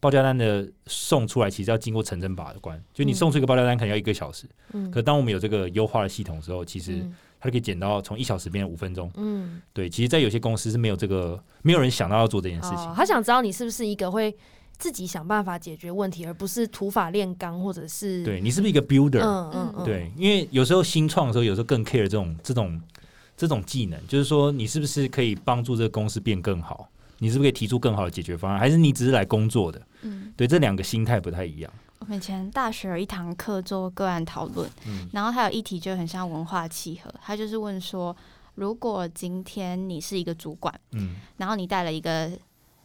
[0.00, 7.08] 报价单的送出来其实要经过层层把关，就你送出一个报价单可能要一个小时，嗯，可当我们有这个优化的系统之后，其实
[7.42, 12.94] 它可以减到从一小时变成五分钟，嗯，对，其实，在有些公司是没有这个，没有人想到要做这件事情。
[12.94, 14.32] 他想知道你是不是一个会
[14.78, 19.22] 自己想办法解决问题，而不是土法炼钢，或者是对你是不是一个 builder？
[19.22, 22.80] 嗯嗯嗯，对，因为有时候新创的时候，有时候更 care 这种这种
[23.36, 26.88] 这种技能，就是说你是不是可以帮助这个公司变更好。
[27.18, 29.80] 你是不是可以提出更好的解决方案，还是你只是来工作的？
[30.02, 31.72] 嗯，对，这两个心态不太一样。
[32.02, 38.14] 我们以前大学有一堂课做个案讨论，嗯，然后还有一题就很像文化契合，他就是问说，
[38.56, 42.28] 如果今天你是一个主管，嗯，然后你带了一个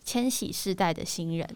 [0.03, 1.49] 千禧世代的新人，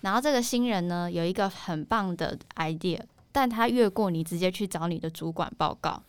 [0.00, 6.02] 然后这个新人呢有一个很棒的 idea，但他越过你直接去找你的主管报告，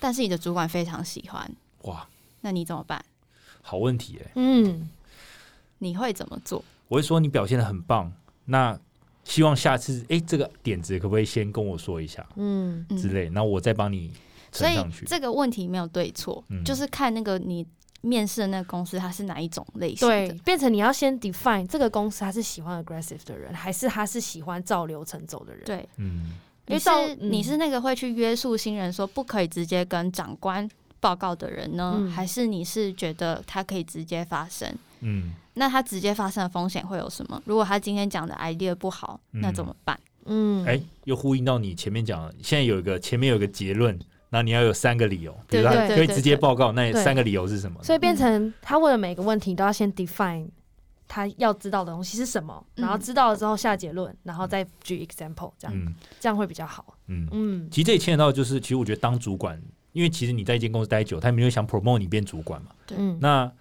[0.00, 1.48] 但是你的主管非常喜欢，
[1.82, 2.08] 哇，
[2.40, 3.04] 那你怎么办？
[3.62, 4.90] 好问题哎，嗯。
[5.78, 6.64] 你会怎么做？
[6.88, 8.10] 我会说你表现的很棒，
[8.46, 8.78] 那
[9.24, 12.86] 希望下次哎，这个点子可不可以先跟我说一下，嗯。
[12.90, 14.12] 之类，那我再帮你
[14.52, 17.66] 所以这个问题没有对错，就是看那个你
[18.02, 25.64] 面试的那个公司它是哪一种类型对，变成你要先 define 这个公司他是喜欢 aggressive 的人，还是他是喜欢照流程走的人？
[25.64, 26.34] 对，嗯，
[26.66, 30.68] 你是你是那个会去约束新人说不可以直接跟长官
[31.00, 34.72] 报告的人呢，还是你是觉得他可以直接发生？
[35.00, 35.34] 嗯。
[35.54, 37.40] 那他直接发生的风险会有什么？
[37.46, 39.98] 如果他今天讲的 idea 不好，那怎么办？
[40.26, 43.98] 嗯，哎，又呼应到你前面讲，现在有一个前面有一个结论，
[44.30, 45.70] 那你要有三个理由，对吧？
[45.88, 47.82] 可以直接报告，那三个理由是什么？
[47.84, 50.48] 所以变成他问的每个问题都要先 define
[51.06, 56.96] 他要知道的东西是什么，然后知道了之后下结论，然后再举 example，这样，这样会比较好。
[57.08, 59.60] 嗯嗯，其实这也牵扯到就是，其实我觉得当主管，
[59.92, 62.70] 因为其实你在一间公司待久，他没有想 promote 你变主管嘛。
[62.86, 63.52] 对，那。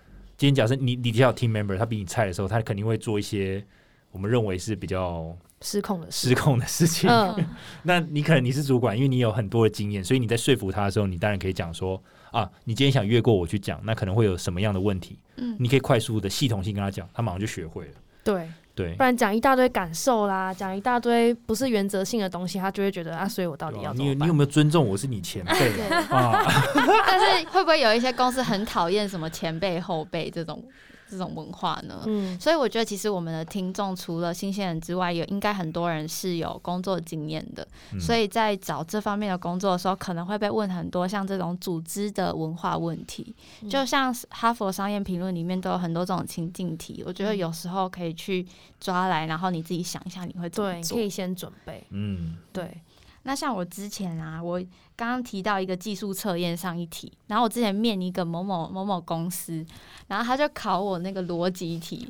[0.44, 3.64] 今天假设你你底下有 team member，他比你菜的时候，他肯定会做一些
[4.12, 7.10] 我们认为是比较失控的失控的事情。
[7.84, 11.96] 那你可能你是主管，因为你有很多的经验，所以你在说服他的时候，你当然可以讲说
[12.32, 15.18] 啊，你今天想越过我去讲，那可能会有什么样的问题？
[15.38, 17.94] 嗯，你可以快速的系统性跟他讲，他马上就学会了。
[18.26, 18.50] 对。
[18.76, 25.72] 对，不然讲一大堆感受啦，讲一大堆不是原则性的东西，他就会觉得啊，所以我到底要你你有没有尊重我是你前辈？
[26.10, 26.44] 啊？
[27.06, 30.64] 但是会不会有一些公司很讨厌什么前辈后辈这种
[31.10, 32.04] 这种文化呢？
[32.06, 37.68] 嗯，所以我觉得其实我们的听众除了新鲜人之外，有应该很多人是有工作经验的，
[38.00, 43.36] 所以在找这方面的工作的时候，可能会被问很多像这种组织的文化问题。
[43.70, 48.46] 就像哈佛商业评论里面都有很多这种情境题，我觉得有时候可以去
[48.80, 51.84] 抓来，然后你自己想一下你会怎么做，可以先准备。
[51.90, 52.82] 嗯，对。
[53.24, 54.60] 那像我之前啊，我
[54.96, 59.66] 刚刚提到一个技术测验上一题，然后我之前面一个某某某某公司，
[60.08, 62.08] 然后他就考我那个逻辑题。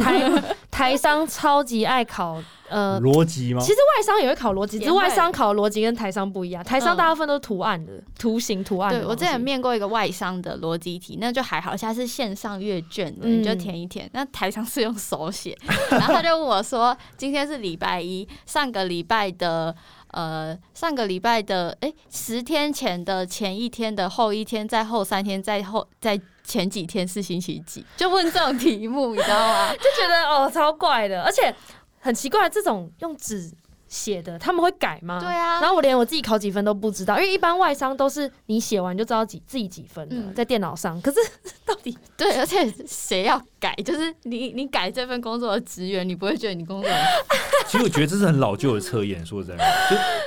[0.00, 3.60] 台 台商超级爱考呃逻辑吗？
[3.60, 6.62] 其实外商也会考逻辑，只是外商考逻辑跟台商不一样。
[6.62, 8.92] 台商大部分都是图案的，图形图案。
[8.92, 14.08] 对我之前面过一个外商的逻辑题，那就还好，现在是线上阅卷的，你就填一填。
[14.12, 15.58] 那台商是用手写，
[15.90, 19.74] 然后他就问我说：“今天是礼拜一，上个礼拜的。”
[20.16, 27.84] 呃，上个礼拜的，哎，十天前的前一天的后一天，在后三天，在后在前几天是星期几？
[27.98, 29.70] 就问这种题目，你知道吗？
[29.76, 31.54] 就觉得哦，超怪的，而且
[32.00, 33.52] 很奇怪，这种用纸。
[33.88, 35.20] 写的他们会改吗？
[35.20, 41.00] 对啊，然后我连我自己考几分都不知道，因为一般外商都是你写完就知道几自己几分的，在电脑上。
[41.00, 41.18] 可是
[41.64, 43.74] 到底对，而且谁要改？
[43.84, 47.00] 就是你你改这份工作的职员，你不会觉得你工作很？
[47.66, 49.64] 其实我觉得这是很老旧的测验，说真的，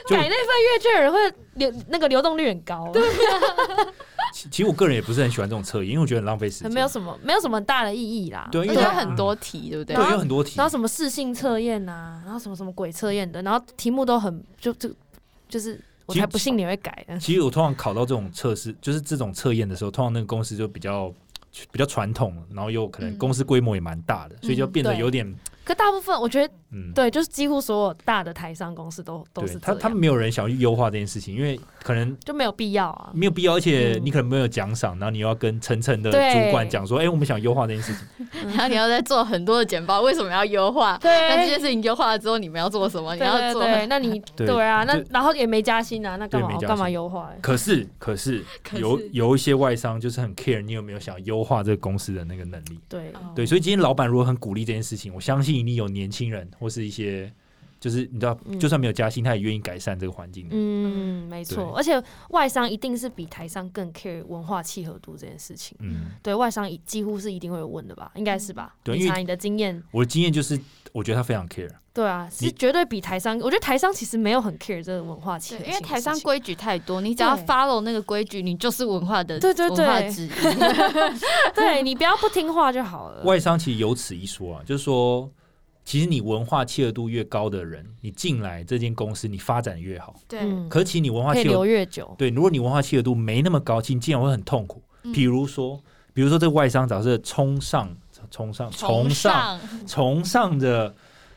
[0.08, 1.20] 就改那份阅卷人会
[1.56, 2.90] 流那个流动率很高。
[2.94, 3.02] 对。
[4.52, 8.48] 其实我个人也不是很喜欢这种测验，因为我觉得很浪费时间，没有什么没有什么大的意义啦。
[8.52, 9.96] 对，因为有很多题，对不对？
[9.96, 10.54] 对，有很多题。
[10.58, 14.90] 然后什么试性测验呐，然后什么什么鬼测验的，然后题目都很就就
[15.48, 17.06] 就是我才不信你会改。
[17.20, 21.14] 其实我通常考到这种测试，就是这种测验的时候，通常那个公司就比较
[21.72, 25.36] 比较传统，然后又可能公司规模也蛮大的，所以就变得有点。
[25.70, 40.98] 可大部分我觉得，嗯，对，就是几乎所有大的台商公司都都是他，他们没有人想要去优化这件事情，因为可能就没有必要啊，没有必要，而且你可能没有奖赏，然后你又要跟层层的主管讲说，哎，我们想优化这件事情，然后你要再做很多的简报，为什么要优化？
[41.00, 43.14] 对，那这件事情优化了之后，你们要做什么？
[43.16, 44.60] 你要做，那你 对。
[44.60, 47.32] 啊，那然后也没加薪啊，那干嘛干嘛优化？
[47.42, 48.44] 可是可是
[48.78, 53.12] 有有一些外商就是很 care 你有没有想优化这个公司的那个能力，对。
[53.36, 56.50] 对，所以今天老板如果很鼓励这件事情，我相信一定有年轻人。
[56.60, 57.32] 或是一些，
[57.80, 60.48] 就是你知道，就算没有加薪，他也愿意改善这个环境。
[60.52, 61.74] 嗯，没错。
[61.76, 65.78] 而且外商一定是比台商更 care 文化契合度这件事情。
[65.80, 68.12] 嗯，对外商几乎是一定会问的吧？
[68.16, 68.76] 应该是吧？
[68.84, 70.60] 对，查你的经验，我的经验就是，
[70.92, 71.70] 我觉得他非常 care。
[71.92, 73.38] 对啊，是绝对比台商。
[73.40, 80.30] 我觉得台商其实没有很 care 这个文化契合，因为台商规矩太多，你只要 follow 那个规矩，你就是文化的对对对之一。
[81.54, 83.24] 对 你不要不听话就好了。
[83.24, 85.30] 外商其实有此一说啊，就是说。
[85.90, 90.14] 其实你文化契合度越高的人，你进来这间公司，你发展越好。
[90.28, 92.14] 对，可是其实你文化契合度越久。
[92.16, 94.84] 对，如果你文化契合度没那么高，其实进来会很痛苦。
[95.12, 95.82] 比如说，
[96.14, 97.90] 比如说这个外商早是崇尚、
[98.30, 100.94] 崇尚、崇尚、崇尚的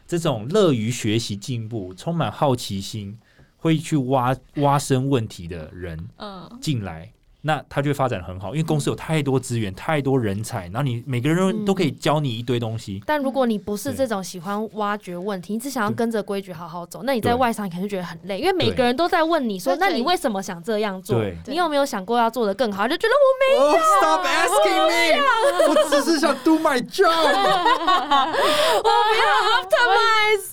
[0.06, 3.18] 这种乐于学习进步、充满好奇心、
[3.56, 7.10] 会去挖挖深问题的人，嗯，进来。
[7.44, 13.02] 那他就会发展很好，因为公司有太多资源、太多人才，然后你每个人都可以教你一堆东西。
[13.04, 21.20] 但如果你不是这种喜欢挖掘问题，你只想要跟着规矩好好走，那你在外商肯定觉得很累，因为每个人都在问你说：“那你为什么想这样做？
[21.46, 23.72] 你有没有想过要做的更好？”就觉得我没有。
[24.00, 25.20] Stop asking me！
[25.68, 27.10] 我只是想 do my job。
[27.10, 29.24] 我不要
[29.58, 30.46] optimize。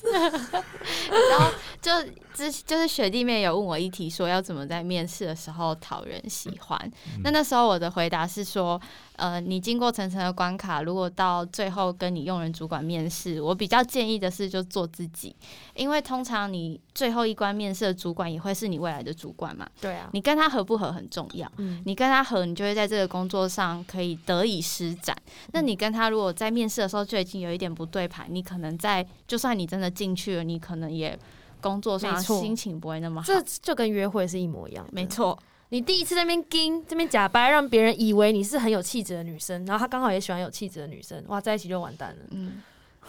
[1.30, 1.92] 然后就。
[2.40, 6.92] 之就是学弟妹有问我一题，说要怎么在面试的时候讨人喜欢。
[7.22, 8.80] 那那时候我的回答是说，
[9.18, 15.36] 呃，你经过层层的关卡，如果到最后跟你用人主管面试，我比较建议的是就做自己，
[15.76, 19.68] 因为通常你最后一关面试的主管也会是你未来的主管嘛。
[19.82, 21.52] 对啊，你跟他合不合很重要。
[21.58, 25.14] 嗯，你跟他合，你就会在这个工作上可以得以施展。
[25.52, 31.20] 那你跟他如果在面试的时候就已经有一点不对盘，你可能在就算你真的进去了，你可能也。
[31.62, 34.88] 工作上心情不会那么好，这就跟约会是一模一样。
[34.92, 35.38] 没错，
[35.70, 42.26] 你第一次在那边跟这边假掰，让别人以为你是很有气质的女生，然后他刚好也喜欢有气质的女生，哇，在一起就完蛋了。
[42.32, 42.62] 嗯，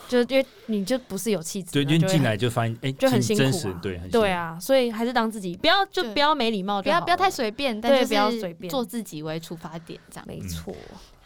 [0.07, 8.69] 就因为你就不是有气质，对，因为进来就发现哎，就很辛苦，对，对啊，所以还是当自己，不要就不要没礼貌，不要不要太随便，但是不要随便。
[8.69, 10.25] 做自己为出发点，这样。
[10.27, 10.75] 没错。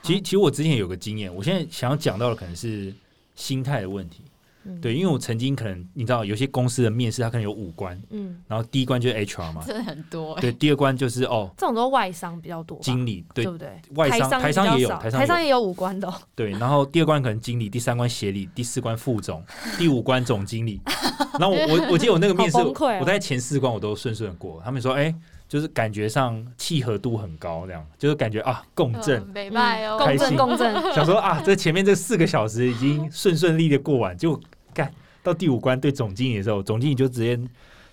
[0.01, 2.93] 其实其实我之前有个经验，我现在想要讲到的可能是
[3.33, 4.23] 心态的问题。
[4.81, 10.35] 对，因为我曾经可能你知道，有些公司的面试它可能有五关，嗯，然后第一关就是 HR 嘛，真的很多。
[10.39, 13.69] 对，第二关就是哦，这种都外商比较多，经理对不对？
[13.95, 16.11] 外商台商也有，台商也有五关的。
[16.33, 19.43] 对，然后第二关可能经理，第三关协理，第四关副总，
[19.77, 20.81] 第五关总经理。
[21.39, 24.61] 然后我我我记得我那个面试，我在前四关我都顺顺过。
[24.63, 25.13] 他们说，哎，
[25.47, 34.39] 就是感觉上契合度很高，这样就是感觉啊共振，美拜哦，共振共振， 想说啊，这前面这四个小时已经顺顺利利的过完，就
[34.75, 37.39] 干到第五关对总经理的时候，总经理就直接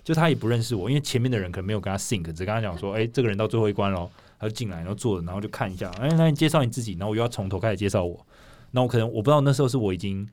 [0.03, 4.07] 就他也不认识我，因为前面的人可能没有跟他 sink 只跟他讲说，哎，这个人到最后一关喽，
[4.39, 8.23] 他就进来，然后坐，然后就看一下，哎，那你介绍你自己，然后我又要从头开始介绍我，
[8.71, 10.27] 那我可能我不知道那时候是我已经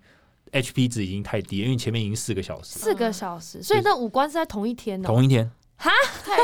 [0.52, 5.50] HP 值已经太低，因为前面已经四个小时，四个小时，所以那五关是在同一天的，同一天。
[5.76, 5.90] 哈，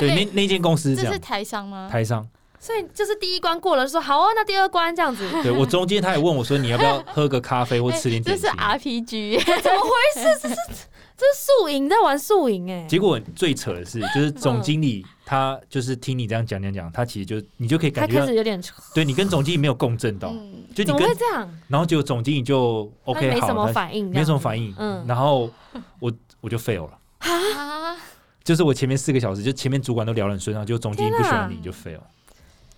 [0.00, 1.88] 对，那那间公司这是台商吗？
[1.90, 2.26] 台商，
[2.66, 5.24] 所以就是第一关过了，说好哦，那第二关这样子。
[5.44, 8.42] 对我中间他也问我说，你要不要喝个咖啡或 吃点点心？
[8.42, 10.38] 这是 RPG， 怎么回事？
[10.42, 10.54] 这是
[11.16, 12.84] 这是宿营在玩宿营哎。
[12.88, 18.60] 结果最扯的是，就是总经理他就是听你这样讲讲讲，他其实就你就可以感觉开始有点
[18.92, 20.28] 对你跟总经理没有共振到，
[20.74, 25.48] 就你跟这样，然后结果总经理就 OK 好，没什么反应，没什么反应，嗯，然后
[26.00, 27.96] 我我就 fail 了啊。
[28.44, 32.02] 就是我前面四个小时，就前面主管都聊得很顺畅，就总经理不喜欢你就废了。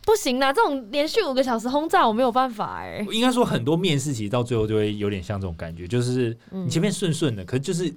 [0.08, 3.06] 不行啦，这种连续五个小时轰炸我没有办法哎。
[3.10, 7.94] 应该说很多面试其实到最后就会有点像这种感觉，就是你前面顺顺的，可是就是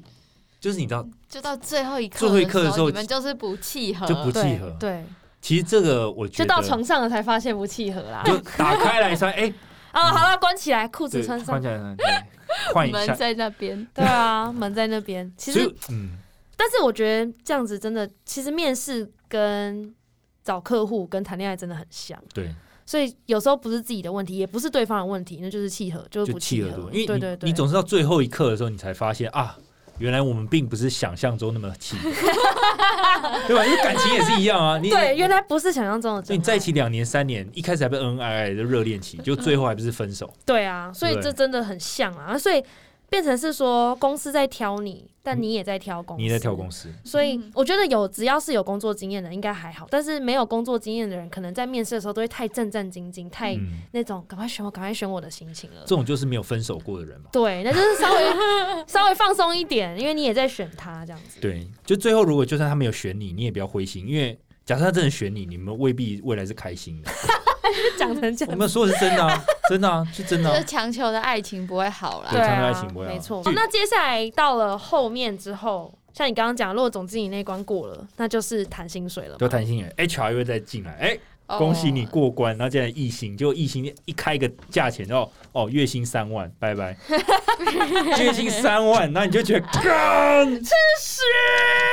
[0.59, 4.75] 就是你知道，就到最后一刻最后一刻的时候，你们就是不契合，就不契合。
[4.77, 5.05] 对，
[5.41, 8.23] 其实这个我觉得就到床上了才发现不契合啦。
[8.25, 9.53] 就打开来穿，哎
[9.93, 12.27] 啊，好了，关起来，裤子穿上，关起来，
[12.73, 12.97] 换一下。
[13.05, 15.31] 门在那边， 对啊，门在那边。
[15.37, 16.17] 其实，嗯。
[16.57, 19.95] 但是我觉得这样子真的，其实面试跟
[20.43, 22.17] 找客户跟谈恋爱真的很像。
[22.33, 22.53] 对，
[22.85, 26.89] 所以有时候不是自己的问题，也不是对方的问题，那就是契合，就是不契合。
[26.91, 29.57] 因为对对对，你总是到最后一刻的时候，你才发现啊，
[29.99, 32.09] 原来我们并不是想象中那么契合，
[33.47, 33.65] 对吧？
[33.65, 34.77] 因为感情也是一样啊。
[34.77, 36.35] 你 对，原来不是想象中的。
[36.35, 40.33] 你在一起两年三年，一开始还被恩恩爱爱的热恋期，就最后还不是分手？
[40.45, 42.63] 对啊，所以这真的很像啊，所以。
[43.11, 46.23] 变成是说公司在挑你，但你也在挑公司。
[46.23, 53.59] 你在挑公司，所以我觉得有只要是有工作经验的应该还好，但是没有工作经验的人，可能在面试的时候都会太战战兢兢，太
[53.91, 55.81] 那种赶快选我，赶快选我的心情了。
[55.81, 57.27] 这种就是没有分手过的人嘛。
[57.33, 61.41] 对，那就是稍微稍微放松一点，因为你也在选他这样子。
[61.41, 64.39] 对，就最后如果就算他没有选你，你也不要灰心，因为
[64.71, 67.11] 假设他真的选你，你们未必未来是开心的。
[67.99, 70.49] 讲成这样，我们说的是真的啊， 真的啊，是真的。
[70.49, 73.43] 就是强求的爱情不会好了，对，强求爱情不会好，没错。
[73.53, 79.35] 那接下来到了后面之后，像你刚刚讲，如果总经理那关过了，那就是谈薪水了。
[79.37, 82.57] 就谈薪水，HR 又再进来，哎，恭喜你过关。
[82.57, 86.95] 然后现在艺薪，就艺薪一开个价钱，然后哦，月薪三万，拜拜。
[88.17, 91.21] 月薪三万，那你就觉得干，真是。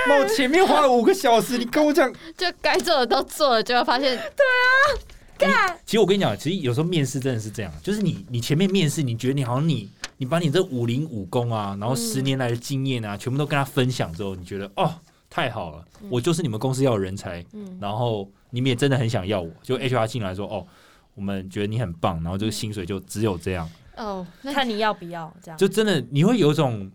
[0.08, 5.00] 那我前面花了五个小时，你跟我讲， 就该做的都做了，就会发现，对啊。
[5.36, 5.78] 干。
[5.84, 14.92] 其实我跟你讲，其实有时候面试真的是这样，就是你你前面面试，你觉得你好像你你把你这武林武功啊，然后十年来的经验啊，全部都跟他分享之后，你觉得哦
[15.30, 17.78] 太好了，我就是你们公司要的人才，嗯。
[17.80, 20.66] 然后你们也真的很想要我，就 HR 进来说哦，
[21.14, 23.70] 我们觉得你很棒，然后这个薪水就只有这样。
[23.96, 26.90] 哦，看你要不要这样，就真的你会有一种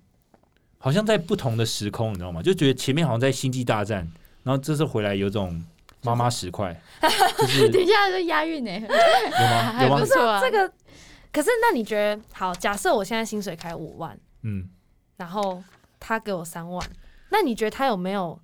[0.83, 2.41] 好像在不同的时空，你知道吗？
[2.41, 3.99] 就觉得前面好像在星际大战，
[4.43, 5.63] 然后这次回来有种。
[6.05, 9.83] 妈妈十块， 等一下是押韵呢，有吗？
[9.87, 9.99] 有吗？
[10.01, 10.11] 不是
[10.41, 10.69] 这个，
[11.31, 12.53] 可是那你觉得好？
[12.55, 14.67] 假设我现在薪水开五万，嗯，
[15.15, 15.63] 然后
[16.01, 16.85] 他给我三万，
[17.29, 18.37] 那你觉得他有没有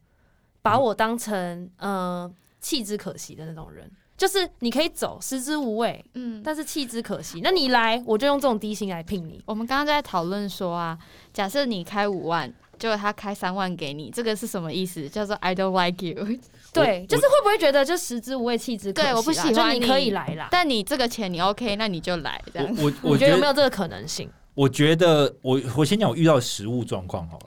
[0.61, 2.31] 把我当成呃
[2.61, 3.91] 弃之可惜的那种人？
[4.19, 7.39] 就是你可以走，食之无味，嗯，但是弃之可惜。
[7.41, 9.41] 那你来，我就用这种低薪来聘你。
[9.45, 10.99] 我们刚刚在讨论说啊，
[11.33, 15.07] 假设你开五万，结果他开三万给你，这个是什么意思？
[15.07, 16.37] 叫做 I don't like you。
[16.73, 19.07] 对，就是会不会觉得就食之无味，弃之可惜？
[19.07, 22.75] 对，我不喜欢你可以来啦，但你这个钱你 OK，那你就来这样。
[22.77, 24.29] 我我觉得有没有这个可能性？
[24.53, 27.45] 我觉得我我先讲我遇到实物状况好了。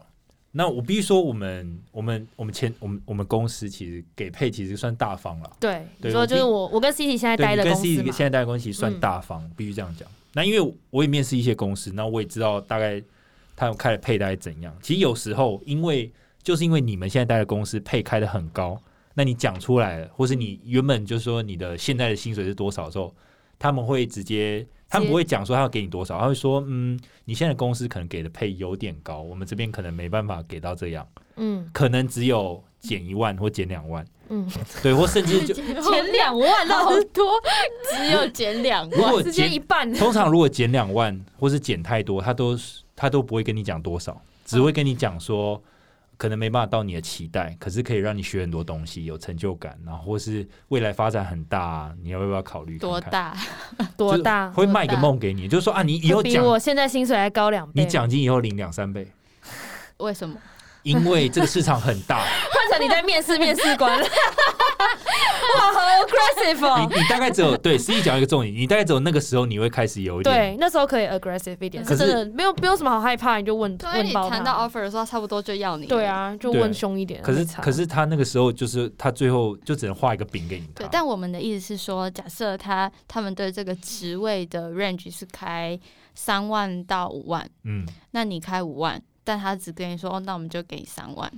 [0.53, 5.51] 那我必须说，我们我们我们前我们我们公司其实给配其实算大方了。
[5.59, 10.09] 对，你说就是我我跟 CT 现在待的公司跟 CT 现在待的公司算大方，必须这样讲。
[10.35, 13.03] 那因为我也面试一些公司，那我也知道大概
[13.57, 14.75] 他们开的配大概怎样。
[14.83, 18.81] 其实有时候因为就是因为你们现在待的公司配开的很高。
[19.15, 23.15] 那你讲出来了，或是你原本就是说你的现在的薪水是多少的时候，
[23.59, 34.47] 他们会直接，他们不会讲说他要给你多少，他会说，嗯，你现在公司可能给的配有点高，我们这边可能没办法给到这样，嗯，可能只有减一万或减两万，嗯，
[34.83, 35.55] 对，或甚至就
[35.91, 37.33] 减两万，好多，
[37.91, 42.59] 只有减两万，如果减一半，通常如果减两万或是减太多，他都
[42.95, 45.63] 他都不会跟你讲多少，只会跟你讲说。
[46.23, 52.79] 可能没办法到你的期待，可是可以让你学很多东西，有成就感，然后或是未来发展很大，你要不要考虑？
[52.79, 53.37] 多大？
[53.99, 54.49] 多大？
[54.53, 59.11] 会卖个梦给你，就是说啊，你以后比我现在薪水还高两倍，你奖金以后领两三倍。
[59.97, 60.37] 为什么？
[60.85, 62.21] 因为这个市场很大。
[62.23, 64.01] 换成你在面试面试官，
[65.57, 66.87] 哇，好 aggressive 哦！
[66.89, 75.87] 你你大概只有对 C 讲一个重点，你大概只有那个时候你会开始有一点对，那时候可以 aggressive 一点，可是真的没有没有什么好害怕，你就问对，问你谈到 offer 的时候，差不多就要你。
[75.87, 77.23] 对，啊，就问凶一点。
[77.23, 80.87] 可是可是他那个时候就是他最后就只能画一个饼给你对。。
[80.91, 85.79] 但我们的意思是说，假设他他们对这个职位的 range 是开
[86.15, 91.31] 三万到五万，嗯，那你开五万，但他只跟你说，哦，那我们就给你三万，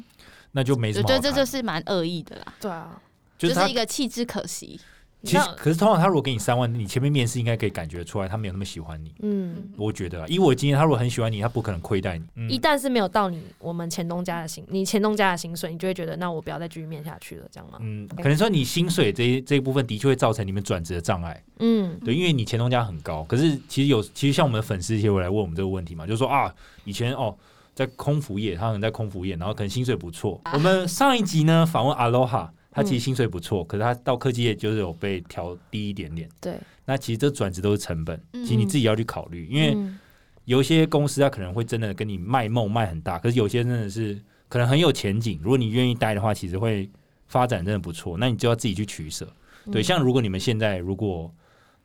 [0.52, 1.14] 那就没什我觉。
[1.14, 3.00] 得这就是蛮恶意的啦，对啊，
[3.38, 4.80] 就是一个弃之可惜。
[5.26, 9.10] 其实可是通常他如果给你三万，你前面面试应该可以感觉出来他没有那么喜欢你。
[9.22, 12.24] 嗯，我觉得啊，以我的经验，他如果很喜欢你，他不可能亏待你。
[12.36, 17.78] 嗯一旦是没有到你我们前东家的薪，你前东家的薪水，你就会觉得那我不要再继续面下去了，这样吗？
[17.80, 21.42] 嗯，可能说你薪水这一这一部分的确会造成你们转职的障碍。
[21.60, 26.54] 嗯，对，因为你前东家很高，可是其实有，其实像我们的粉丝也会来问我们这个问题嘛，就是说啊，
[26.84, 27.34] 以前哦
[27.74, 30.38] 在空服业，他可能在空服业，然后可能薪水不错。
[30.52, 36.28] 我们上一集呢访问 Aloha，他其实薪水不错，可是他到科技业就是有被调低一点点。
[36.40, 38.44] 对，那其实这转职都是成本，嗯。
[38.44, 39.98] 其实你自己要去考虑，因为嗯。
[40.46, 46.86] 有一些公司它可能会真的跟你卖梦卖很大，可是有些真的是可能很有前景，如果你愿意待的话，其实会
[47.28, 49.26] 发展真的不错，那你就要自己去取舍。
[49.72, 51.32] 对，嗯像如果你们现在如果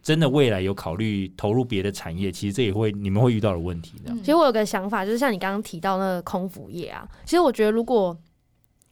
[0.03, 8.17] 真的未来有考虑投入别的产业，其实这也会你们会遇到的问题其实我有个想法，就是像你刚刚提到那个空服业啊，其实我觉得如果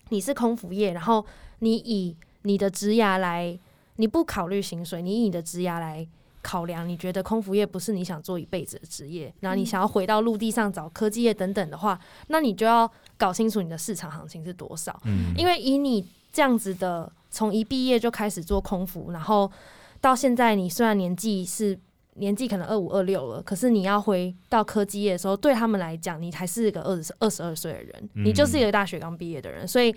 [0.08, 1.26] 你是空服业，然后
[1.60, 3.58] 你以你的职涯来，
[3.96, 6.08] 你不考虑薪水，你以你的职涯来
[6.42, 14.98] 考量，你觉得空服业不是你想做一辈子的职业，然后你想要回到陆地上找科技业等等的话，那你就要搞清楚你的市场行情是多少。
[15.06, 19.52] 嗯，因为以你这样子的，从一毕业就开始做空服，然后
[20.00, 21.78] 到现在，你虽然年纪是
[22.14, 29.94] 年纪可能二五二六了，可是你要回到科技业的时候，对他们来讲，你还是一个二十二十二岁的人，嗯你就是一个大学刚毕业的人，所以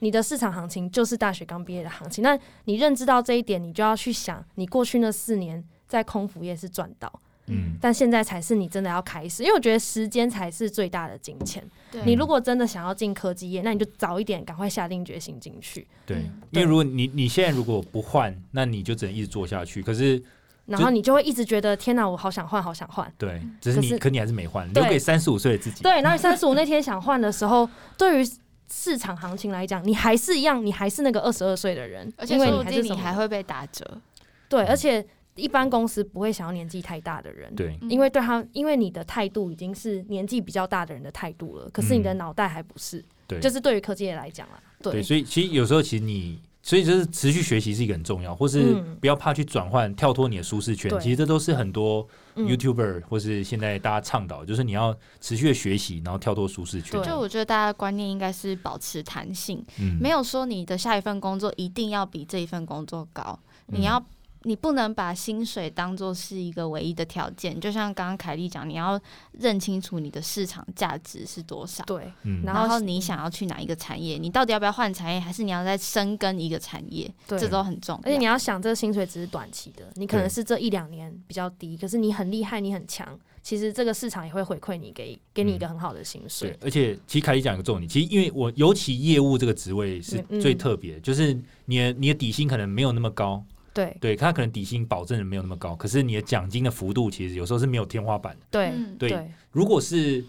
[0.00, 2.22] 你的市场行情就是大学刚毕业的行情。
[2.22, 7.12] 那你认知到这一点，你就要去想，你过去那四年在空服业是赚到，
[7.46, 11.64] 嗯但现在才是你真的要开始，因为我觉得时间才是最大的金钱。
[11.90, 15.86] 对你如果真的想要进科技业，那你就早一点，赶快下定决心进去。
[16.04, 19.82] 对嗯，因为如果你你现在如果不换，那你就只能一直做下去。
[19.82, 20.22] 可是
[20.66, 23.10] 然后你就会一直觉得天哪，我好想换，好想换。
[23.16, 25.82] 对，只是可是你可你还是没换，留给三十五岁的自己。
[25.82, 28.26] 对，然后三十五那天想换的时候，对于
[28.70, 34.00] 市场行情来讲，你还是一样，你还是那个二十二岁的人，而且因为说不定你你还是你还会被打折。
[34.48, 35.04] 对，而且
[35.34, 37.54] 一般公司不会想要年纪太大的人。
[37.54, 50.90] 对，嗯因为对他，因为你的态度已经是年纪比较大的人的态度了，可是你的嗯脑袋还不是，对，就是对于科技业来讲啊，对，对，所以其实有时候其实你，所以就是持续学习是一个很重要，或是嗯不要怕去转换、跳脱你的舒适圈。
[50.98, 52.06] 其实这都是很多嗯
[52.46, 57.00] YouTuber 或是现在大家倡导，就是你要持续的学习，然后跳脱舒适圈。
[57.00, 64.04] 对就我觉得大家的观念应该是保持弹性，嗯没有说你的下一份工作一定要比这一份工作高，嗯你要。
[64.44, 69.00] 你不能把薪水当做是一个唯一的条件，就像刚刚凯莉讲，你要
[69.32, 78.02] 认清楚你的市场价值是多少，对，嗯然后然后你想要去哪一个产业，你到底要不要换产业，还是你要再深耕一个产业，对这都很重要。
[78.04, 93.42] 而且你要想，这个薪水只是短期的，你可能是这一两年比较低，可是你很厉害，你很强，其实这个市场也会回馈你，给给你一个很好的薪水对水。，而且其实凯莉讲一个重点，其实因为我尤其业务这个职位是嗯最特别的，就是你的你的底薪可能没有那么高，
[93.72, 93.96] 对。
[94.00, 98.46] 对他可能底薪保证的没有那么高，可是你的奖金的幅度其实有时候是没有天花板的。
[98.50, 99.30] 对嗯对对。
[99.52, 100.24] 如果是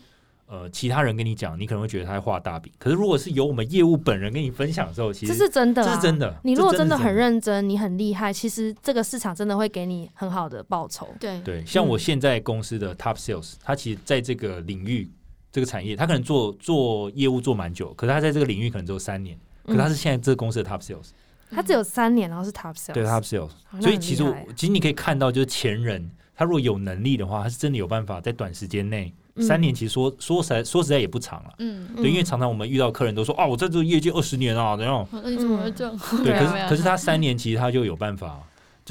[0.47, 11.07] 呃其他人跟你讲，你可能会觉得他在画大饼，可是如果是由我们业务本人跟你分享的时候，其实这实是真的、啊，这是真的你如果真的很认真，你很厉害，其实这个市场真的会给你很好的报酬。
[11.19, 11.39] 对。
[11.41, 15.07] 对，像我嗯现在公司的 top sales，他其实在这个领域
[15.51, 21.09] 这个产业，他可能做做业务做蛮久，可是他在这个领域可能只有三年，可是他是现在这个公司的 top sales，、
[21.49, 24.23] 他只有三年，然后是 top sales，对 top sales，那所以其实
[24.55, 29.43] 其实你可以看到，就是前人他如果有能力的话，他是真的有办法在短时间内，嗯。
[29.43, 31.53] 三年其实说说实在说实在也不长了。
[31.59, 35.97] 嗯，对，因为常常我们遇到客人都说啊，我在这业界二十年啊，然后那你怎么会这样？
[36.23, 38.41] 对， 可是可是他三年其实他就有办法，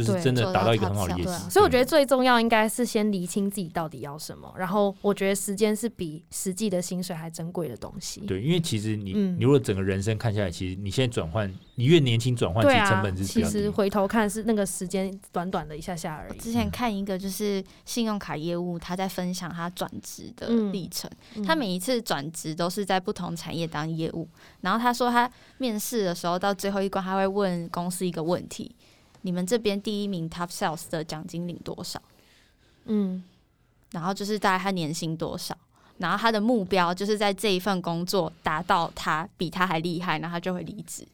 [0.05, 1.49] 就是真的达到一个很好的业绩啊，。
[1.51, 8.21] 所以我觉得最重要应该是先厘清自己到底要什么，然后我觉得时间是比实际的薪水还珍贵的东西。
[8.23, 13.71] 对，因为其实你、嗯你如果整个人生看下来，其实你现在转换，你越年轻转换，其实成本，是比其实。
[13.71, 16.39] 回头看是那个时间短短的一下下而已。
[16.39, 21.09] 之前看一个就是信用卡业务，他在分享他转职的嗯历程。
[21.37, 24.29] 嗯他每一次转职都是在不同产业当业务，
[24.63, 28.75] 然后他说他面试的时候到最后一关，他会问公司一个问题：
[29.23, 32.01] 你们这边第一名 Top Sales 的奖金领多少？
[32.87, 33.23] 嗯
[33.93, 35.57] 然后就是大概他年薪多少？
[35.99, 41.07] 然后他的目标就是在这一份工作达到他比他还厉害，然后他就会离职。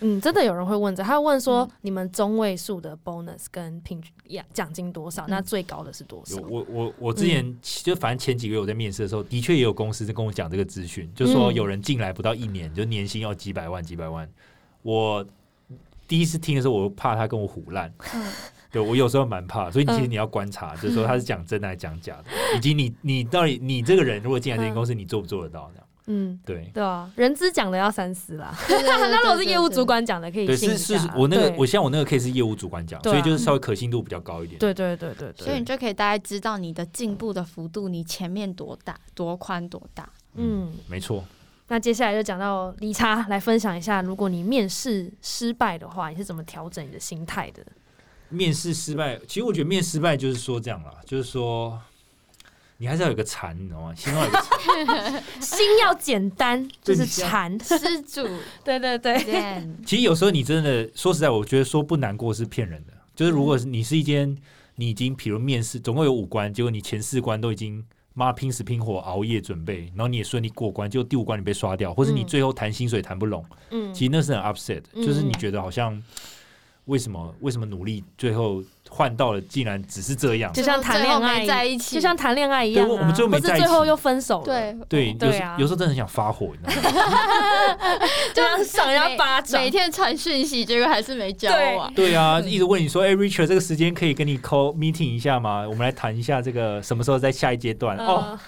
[0.00, 5.26] 嗯，真的有人会问这，他问说你们中位数的 bonus 跟平均奖奖金多少？
[5.26, 6.40] 那最高的是多少？
[6.42, 14.28] 我我我之前就反正前几个月我在面试的时候，的确也有公司在跟我讲这个资讯，就说有人进来不到一年就年薪要几百万几百万。
[14.82, 15.26] 我
[16.08, 17.92] 第一次听的时候，我怕他跟我胡烂。
[18.70, 22.24] 对我有时候蛮怕，所以其实你要观察，就是说他是讲真的还是讲假的，
[22.56, 25.84] 以及你你到底你这个人如果进来这间公司，你做不做得到这样？
[26.10, 28.54] 嗯，对对啊，人资讲的要三思啦。
[28.68, 34.58] 那如果是业务主管讲的，可以对是是，我那个我像我那个 case 是业务主管讲，所以就是稍微可信度比较高一点。
[34.58, 40.08] 对对对对对，所以你就可以大概知道你的进步的幅度，你前面多大、多宽、多大。
[40.34, 41.24] 嗯，没错。
[41.68, 47.64] 那接下来就讲到理查来分享一下，如果你面试失败的话，你是怎么调整你的心态的？
[48.30, 51.80] 面试失败，其实我觉得面失败就是说这样啦，就是说
[52.76, 53.94] 你还是要有个禅，你知道吗？
[53.94, 58.26] 心要有个禅， 心要简单，就是禅施主。
[58.64, 59.66] 对对对。
[59.84, 62.92] 其实有时候你真的说实在，我觉得说不难过是骗人的。
[63.16, 64.36] 就是如果你是一间，
[64.76, 67.84] 你已经比如面试总共有五关，结果你前四关都已经
[68.18, 76.02] 妈拼死拼活熬夜准备，然后你也顺利过关，就第五关你被刷掉，或者你最后谈薪水谈不拢，嗯，其实那是很 upset，就是你觉得好像。
[76.88, 77.34] 为什么？
[77.40, 80.50] 为什么努力最后换到了，竟然只是这样？
[80.54, 82.88] 就像谈恋爱在一起，就像谈恋爱一样。
[82.88, 84.44] 我们最后没在一起，最后又分手了。
[84.44, 85.54] 对对对啊！
[85.58, 87.00] 有时候真的很想发火，你知道吗？
[88.34, 91.92] 就像赏人家巴掌，每天传讯息，结果还是没交往。
[91.92, 95.66] 对啊，一直问你说：“哎，Richard，这个时间可以跟你 call meeting 一下吗？
[95.68, 98.38] 我们来谈一下这个什么时候在下一阶段哦。”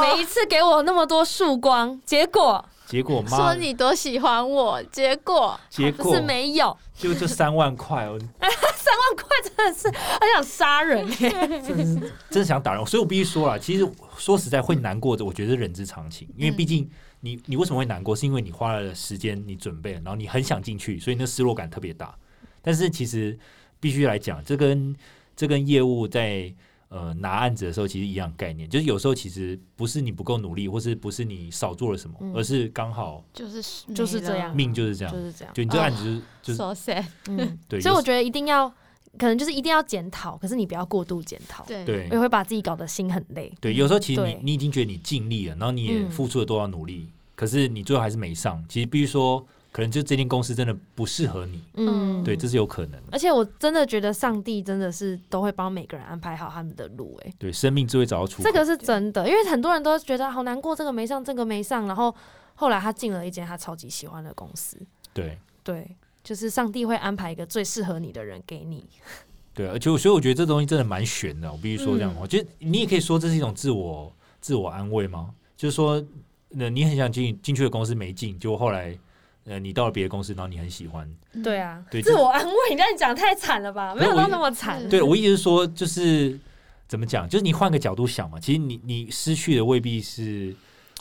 [0.00, 2.64] 每一次给我那么多曙光，结果。
[2.90, 11.30] 结果说你多喜欢我，结果结果是没有，就就三万块哦， 三万块真的是很想杀人耶，
[11.62, 13.88] 真真想打人，所以我必须说了，其实
[14.18, 22.12] 说实在会难过的，我觉得人之常情，因为毕竟你你为什么会难过，是因为你花了时间，你准备，然后你很想进去，所以那失落感特别大。
[22.60, 23.38] 但是其实
[23.78, 24.96] 必须来讲，这跟
[25.36, 26.52] 这跟业务在。
[26.90, 33.62] 呃，拿案子的时候其实一样概念，就是有时候其实不是你不够努力，或是不是你少做了什么，而是刚好就是
[33.94, 35.54] 就是这样，命就是这样，就是这样。
[35.54, 37.80] 就你这个案子就是就是，so sad， 嗯，对。
[37.80, 38.68] 所以我觉得一定要，
[39.16, 43.52] 可能就是一定要检讨，可是你不要过度检讨，对，也会把自己搞得心很累。
[43.60, 48.64] 对，有时候其实你你已经觉得你尽力了，然后你也付出了多少努力，可是你最后还是没上。
[48.68, 49.46] 其实必须说。
[49.72, 53.00] 可能就这间公司真的不适合你，嗯，对，这是有可能。
[53.12, 58.42] 而且我真的觉得上帝真的是都会帮每个人安排好他们的路，哎，对，生命只会找到出。
[58.42, 62.12] 这个是真的，因为很多人都觉得好难过，这个没上，这个没上，然后
[62.56, 64.76] 后来他进了一间他超级喜欢的公司。
[65.14, 68.84] 对对，就是上帝会安排一个最适合你的人给你。
[69.54, 72.26] 对，而且所以我觉得这东西真的蛮悬的，我必须说这样话。
[72.26, 75.32] 就你也可以说这是一种自我自我安慰吗？
[75.56, 76.04] 就是说，
[76.48, 78.98] 那你很想进进去的公司没进，结果后来。
[79.46, 81.10] 呃，你到了别的公司，然后你很喜欢，
[81.42, 82.54] 对啊，对，自我安慰。
[82.70, 83.94] 你这讲太惨了吧？
[83.94, 84.86] 没有到那么惨。
[84.88, 86.38] 对我意思是说，就是
[86.86, 87.26] 怎么讲？
[87.26, 90.54] 就是你换个角度想嘛，其实你你失去的未必是，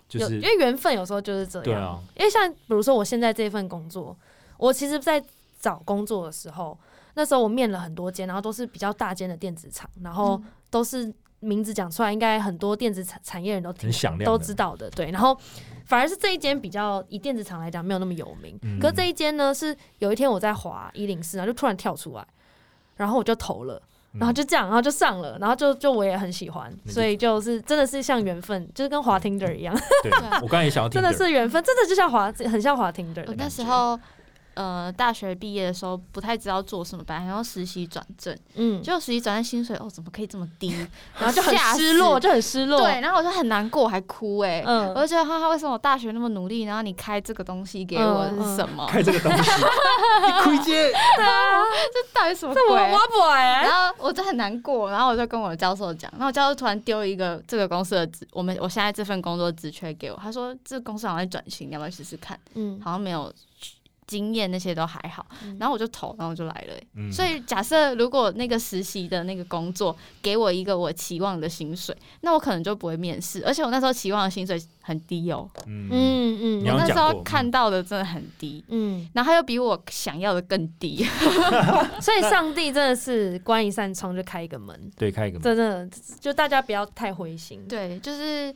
[0.07, 1.63] 就是因为缘分有时候就是这样。
[1.65, 4.15] 对啊，因为像比如说我现在这份工作，
[4.57, 5.21] 我其实，在
[5.59, 6.75] 找工作的时候，
[7.15, 14.89] 那时候我面了很多间，然后都是比较大间的电子厂，然后都是名字讲出来，应该很多电子产产业人都很响亮，都知道的。
[14.91, 15.37] 对，然后。
[15.89, 22.25] 反而是这一间比较以电子厂来讲没有那么有名，可这一间呢是有一天我在滑一零四，然后就突然跳出来，
[22.95, 23.81] 然后我就投了，
[24.13, 29.75] 然后就这样，然后就上了，然后就就我也很喜欢，所以就是真的是像缘分，就是跟滑 Tinder 一样。
[30.03, 30.11] 对，
[30.41, 33.25] 我刚才也想要， 真的是缘分，真的就像滑，很像滑 Tinder。
[33.35, 33.99] 那时候。
[34.59, 40.75] 呃，大学毕业的时候不太知道做什么，本来想要实习转正，嗯，结果实习转正薪水哦，怎么可以这么低？
[41.17, 42.81] 然后就很失落，就很失落。
[42.81, 48.85] 对，然后我就很难过，还哭哎，嗯，我就觉得哈哈，为什么我大学那么努力，然后你开这个东西给我是什么？
[48.87, 49.49] 开这个东西，
[50.27, 50.91] 你亏接？
[51.15, 52.75] 对啊，这到底什么鬼？
[52.91, 53.63] 挖不哎。
[53.63, 62.37] 然后我就很难过，然后我就跟我的教授讲，然后教授突然丢一个这个公司的职，我们我现在这份工作职缺给我，他说这个公司好像在转型，你要不要试试看？
[62.55, 63.31] 嗯，好像没有。
[64.09, 65.23] 经验那些都还好，
[65.59, 67.11] 然后我就投，然后就来了。
[67.11, 73.43] 所以假设如果那个实习的那个工作给我一个我期望的薪水，那我可能就不会面试。
[73.45, 75.47] 而且我那时候期望的薪水很低哦。
[75.67, 78.63] 嗯嗯，我那时候看到的真的很低。
[78.69, 81.05] 嗯，然后又比我想要的更低。
[82.01, 84.91] 所以上帝真的是关一扇窗就开一个门。
[84.97, 85.43] 对，开一个门。
[85.43, 85.89] 真的，
[86.19, 87.63] 就大家不要太灰心。
[87.67, 88.51] 对，就是。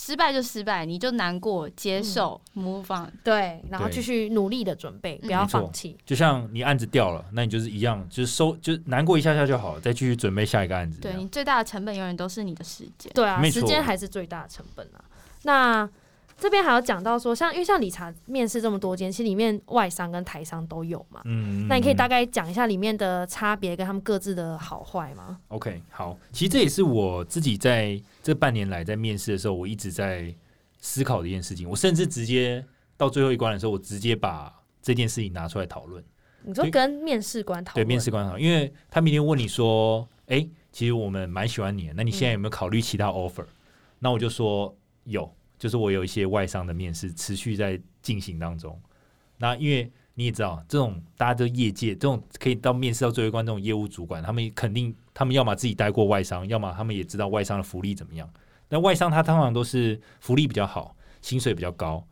[0.00, 5.98] 失败就失败，你就难过，接受，move on，对，然后继续努力的准备，不要放弃。
[6.06, 11.00] 就像你案子掉了，那你就是一样，就是收，就难过一下下就好了，再继续准备下一个案子。
[11.00, 15.02] 对你最大的成本永远都是你的时间，对啊，时间还是最大的成本啊。
[15.42, 15.90] 那
[16.38, 21.20] 这边还有讲到说，像因为像理查面试这么多间，其实里面外商跟台商都有嘛。
[21.24, 30.32] 嗯，那你可以大概讲一下里面的差别跟他们各自的好坏吗？OK，好，其实这也是我自己在这半年来在面试的时候，我一直在
[30.78, 31.68] 思考的一件事情。
[31.68, 32.64] 我甚至直接
[32.96, 36.02] 到最后一关的时候，我直接把这件事情拿出来讨论。
[36.42, 37.84] 你说跟面试官讨论？
[37.84, 43.44] 对，面试官讨论，因为他明天问你说：“哎，其实我们蛮喜欢你，那你现在有没有考虑其他 offer？”
[43.98, 44.72] 那我就说
[45.02, 45.28] 有。
[45.58, 48.80] 就是我有一些外商的面试持续在进行当中，
[49.38, 58.28] 那因为你也知道，这种大家都业界这种可以到面试到最后一关这种业务主管，他们肯定他们要么自己待过外商，要么他们也知道外商的福利怎么样。
[58.68, 62.04] 那外商他通常都是福利比较好，薪水比较高，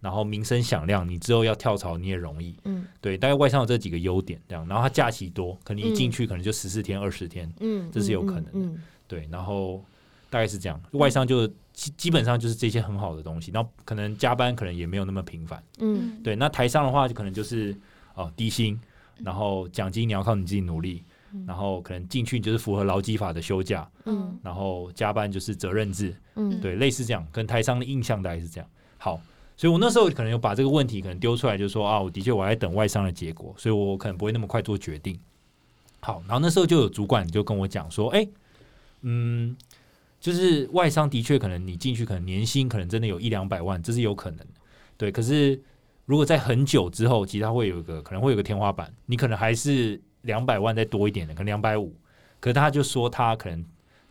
[0.00, 2.54] 然后名声响亮，你之后要跳槽你也容易。
[2.64, 8.44] 嗯，对，大概外商有这几个优点，这样，然后他假期多，可能一进去可能就十四天、二十天，嗯，这是有可能
[8.74, 8.80] 的。
[9.06, 9.82] 对，然后
[10.30, 11.50] 大概是这样，外商就。
[11.74, 16.34] 基基本上就是这些很好的东西，然后可能加班可能也没有那么频繁，嗯，对。
[16.34, 17.76] 那台上的话就可能就是
[18.14, 18.80] 哦低薪，
[19.18, 21.02] 然后奖金你要靠你自己努力，
[21.46, 28.70] 然后可能进去就是符合劳基法的休假，嗯，然后加班就是责任制，嗯，对，类似这样，跟台商的印象大概是这样。
[28.96, 29.20] 好，
[29.56, 35.18] 所以我那时候可能有把这个问题可能丢出来，就是说啊，我的确我在等外商的结果，所以我可能不会那么快做决定。
[35.98, 38.24] 好，然后那时候就有主管就跟我讲说，哎，
[39.00, 39.56] 嗯。
[40.24, 44.54] 就是外商的确可能你进去可能年薪可能真的有一两百万，这是有可能的，
[44.96, 45.12] 对。
[45.12, 45.62] 可是
[46.06, 51.94] 如果在很久之后，其实它会有一个可能会有个天花板，你可能还是两百万再多一点的，可能两百五。
[52.40, 53.62] 可是他就说他可能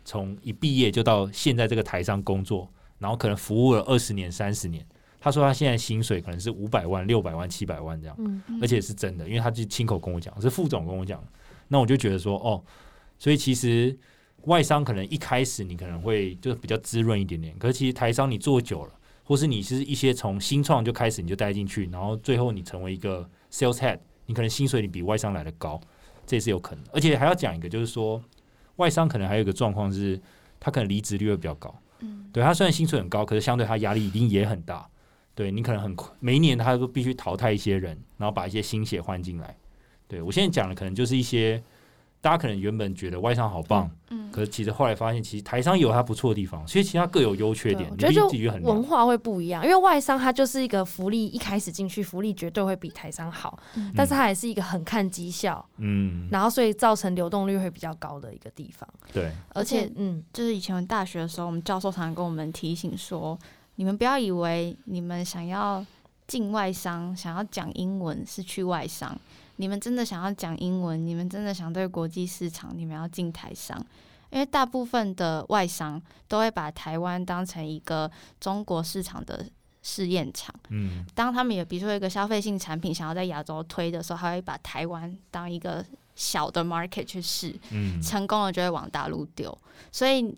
[0.04, 4.86] 从一毕业就到现在这个台上工作，然后可能服务了二十年、三十年。
[5.18, 8.16] 他说他现在薪水可能是五百万、六百万、七百万这样，
[8.62, 11.20] 而且是真的，因为他就亲口跟我讲，是副总跟我讲。
[11.66, 12.62] 那我就觉得说，哦，
[13.18, 13.98] 所以其实。
[14.46, 18.92] 外商可能一开始你可能会就是比较滋润一点点，可是其实台商你做久了，
[19.22, 25.80] 或是你是一些从新创就开始你就带进去，然后最后你成为一个 sales head，你可能薪水你比外商来的高，
[26.26, 26.84] 这也是有可能。
[26.92, 28.22] 而且还要讲一个，就是说
[28.76, 30.20] 外商可能还有一个状况是，
[30.60, 31.74] 他可能离职率会比较高。
[32.00, 34.86] 嗯，对他虽然薪水很高，可是相对他压力一定也很大。
[35.34, 39.56] 对你可能很每一年他都必须淘汰一些人，然后把一些新血换进来。
[40.06, 41.62] 对我现在讲的可能就是一些。
[42.24, 47.86] 大家可能原本觉得外商好棒，嗯，可是其实后来发现，其实台商有它不错的地方，所以其他各有优缺点。
[47.90, 48.26] 我觉得就
[48.62, 53.58] 文化会不一样，因为外商它就是一个福利，一开始进去福利绝对会比台商好，
[53.94, 58.88] 但是它也是一个很看绩效，嗯，然后所以造成流动率会比较高的一个地方。
[59.12, 63.38] 对，而且嗯，就是以前我们大学的时候，我们教授常常跟我们提醒说，
[63.74, 65.84] 你们不要以为你们想要
[66.26, 69.14] 进外商，想要讲英文是去外商。
[69.56, 71.06] 你们真的想要讲英文？
[71.06, 72.76] 你们真的想对国际市场？
[72.76, 73.78] 你们要进台商？
[74.30, 79.46] 因为大部分的外商都会把台湾当成一个中国市场的
[79.82, 80.52] 试验场。
[80.70, 85.84] 嗯，当他们有比如说一个消费性产品想要在亚洲推的时候，他会把台湾当一个
[86.16, 87.54] 小的 market 去试。
[87.70, 89.56] 嗯，成功了就会往大陆丢。
[89.92, 90.36] 所以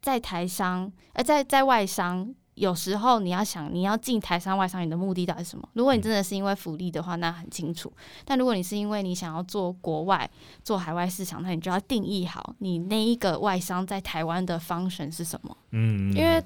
[0.00, 2.34] 在台商，而在在外商。
[2.54, 5.68] 有时候你要想你要进台商外商，你的目的到底是什么？
[5.72, 7.92] 如果你真的是因为福利的话，那很清楚。
[8.24, 10.30] 但如果你是因为你想要做国外、
[10.62, 15.56] 做海外市场，那你就要定义好你那一个外商在台湾的 function 是什么。
[15.72, 16.42] 嗯，因为。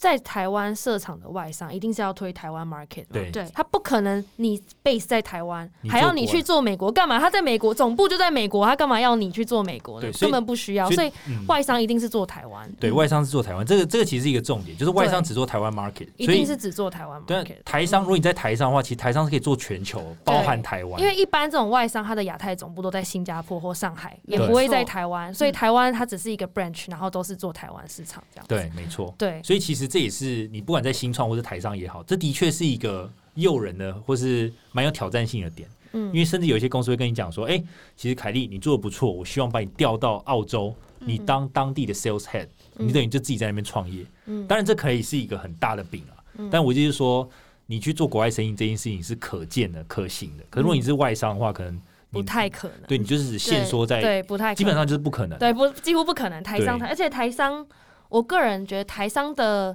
[0.00, 7.18] 在台湾设厂的外商一定是要推台湾 market，对，他不可能你 base 在台湾，还要你去做美国干嘛？
[7.20, 10.10] 他在美国总部就在美国，他干嘛要你去做美国呢？
[10.18, 11.12] 根本不需要，所以
[11.46, 12.66] 外商一定是做台湾。
[12.80, 17.56] 对外商是做台湾，这个这个其实是一个重点，就是外商只做台湾 market，一定是只做台湾 market。
[17.62, 20.98] 台商如果你在台商的话，其实台商是可以做全球，包含台湾。
[20.98, 28.46] 因为一般这种外商，它的亚太总部都在新加坡或上海，也不会在台湾，所以台湾它只是一个 branch，然后都是做台湾市场这样。
[28.48, 29.14] 对，没错。
[29.18, 30.60] 对，所以其实这也是你。
[30.60, 35.68] 不管在新创或者台上也好，这的确是一个诱人的或是蛮有挑战性的点。
[35.92, 37.60] 嗯，因为甚至有一些公司会跟你讲说：“哎，
[37.96, 46.14] 其实凯莉你做的不错，我希望把你调到澳洲，你当当地的 sales head，你等于就自己在那边创业。”嗯，当然这可以是一个很大的饼啊。
[46.38, 47.28] 嗯但我就是说，
[47.66, 50.44] 你去做国外生意这件事情是可见的、可行的。
[50.48, 51.80] 可如果你是外商的话，可能
[52.10, 52.76] 不太可能。
[52.86, 55.36] 对你就是限缩在对不太，基本上就是不可能。
[55.40, 56.40] 对，不几乎不可能。
[56.42, 57.66] 台商台，而且台商，
[58.10, 59.74] 我个人觉得台商的。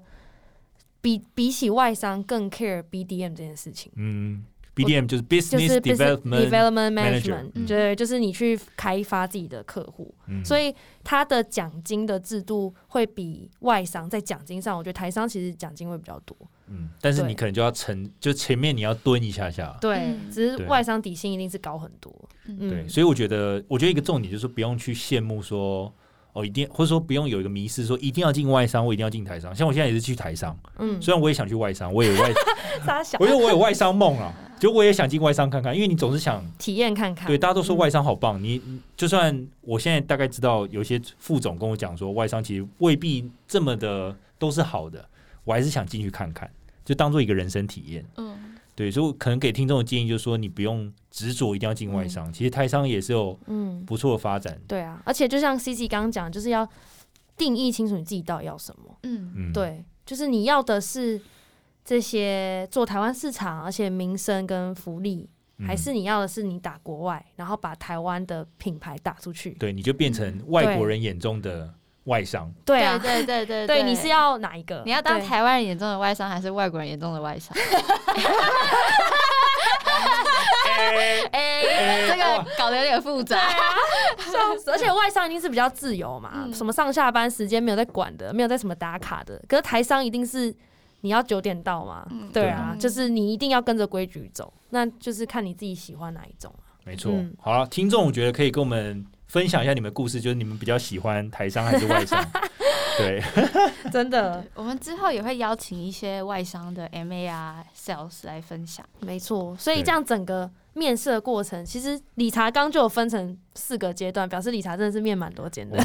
[1.01, 3.91] 比比起外商更 care BDM 这件事情。
[3.95, 4.43] 嗯
[4.75, 10.11] ，BDM 就是 business development management，对，就是你去开发自己的客户。
[10.43, 10.73] 所以
[11.03, 16.35] 他的奖金的制度会比外商在奖金上，我觉得台商其实奖金会比较多。
[16.69, 19.77] 嗯，但是你可能就要沉，就前面你要蹲一下下。
[19.79, 22.11] 对，只是外商底薪一定是高很多。
[22.47, 25.93] 对，所以我觉得，我觉得一个重点就是不用去羡慕说。
[26.35, 29.55] 哦，一定或者说不用有一个迷失，说一定要进外商，我一定要进台商。
[29.55, 32.29] 像我现在也是去台商，嗯，虽然我也想去外商，我也外，
[33.17, 37.25] 我觉得我有外商梦啊，就我也想进外商看看，因为你总是想 体验看看。
[37.25, 38.61] 对，大家都说外商好棒，你
[38.97, 45.07] 就算我现在大概知道有些副总跟我讲说，外商其实未必这么的都是好的，
[45.45, 46.51] 我还是想进去看看，
[46.83, 48.05] 就当做一个人生体验。
[48.17, 48.37] 嗯。
[48.75, 54.59] 对，所以可能给听众的建议就是说，你不用执着一定要进外商，其实台商也是有嗯不错的发展。
[54.67, 56.67] 对啊，而且就像 C C 刚刚讲，就是要
[57.37, 58.97] 定义清楚你自己到底要什么。
[59.03, 61.21] 嗯嗯，对，就是你要的是
[61.85, 65.29] 这些做台湾市场，而且民生跟福利，
[65.65, 69.51] 还是你要的是你打国外，然后把台湾的品牌打出去？
[69.51, 71.73] 对，你就变成外国人眼中的。
[72.05, 74.81] 外商对啊，对对对对，你是要哪一个？
[74.85, 77.55] 你要当台湾人眼中的外商，还是外国人眼中的外商？
[81.31, 83.37] 哎，这个搞得有点复杂，
[84.19, 84.71] 笑死！
[84.71, 89.41] 而且外商一定是比较自由嘛，什么上下班时间没有在管的，没有在什么打卡的。
[89.47, 90.53] 可是台商一定是
[91.01, 96.53] 你要九点到嘛，对啊，就是你一定要跟着规矩走，那就是看你自己喜欢哪一种
[96.83, 99.05] 没错，好了，听众我觉得可以跟我们。
[99.35, 102.25] 分享一下你们故事，就是你们比较喜欢台商还是外商？
[102.97, 103.21] 对，
[103.91, 108.85] 真的，我们之后也会邀请一些外商的 MA 啊 sales 来分享。
[109.01, 115.77] 没错，所以这样整个面试的过程，其实理查刚就有分成四个阶段，表示理查真的是面蛮多间的，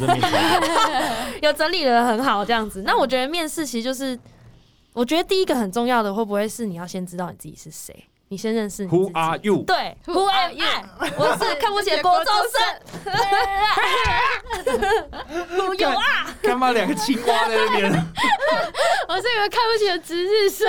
[1.43, 2.83] 有整理的很好这样子。
[2.83, 4.17] 那我觉得面试其实就是，
[4.93, 8.05] 我觉得第一个很重要的，会不会是你要先知道你自己是谁？
[8.31, 9.61] 你先认识 Who are you？
[9.67, 10.65] 对，Who are you？
[11.17, 12.61] 我是看不起的国中生。
[15.57, 16.33] Who you are？
[16.41, 17.91] 干嘛两个青蛙在那边？
[19.09, 20.65] 我是一个看不起的值日生。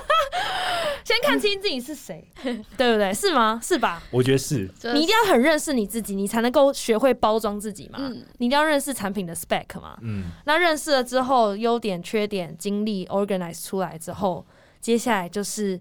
[1.04, 2.26] 先看清自己是谁，
[2.78, 3.12] 对不对？
[3.12, 3.60] 是吗？
[3.62, 4.02] 是吧？
[4.10, 4.60] 我觉得是。
[4.94, 7.98] 你一定要很认识你自己，你才能够学会包装自己嘛。
[8.38, 9.98] 你一定要认识产品的 spec 嘛。
[10.00, 10.30] 嗯。
[10.46, 14.46] 那认识了之后，优点、缺点、经历 organize 出来之后，
[14.80, 15.78] 接下来就是。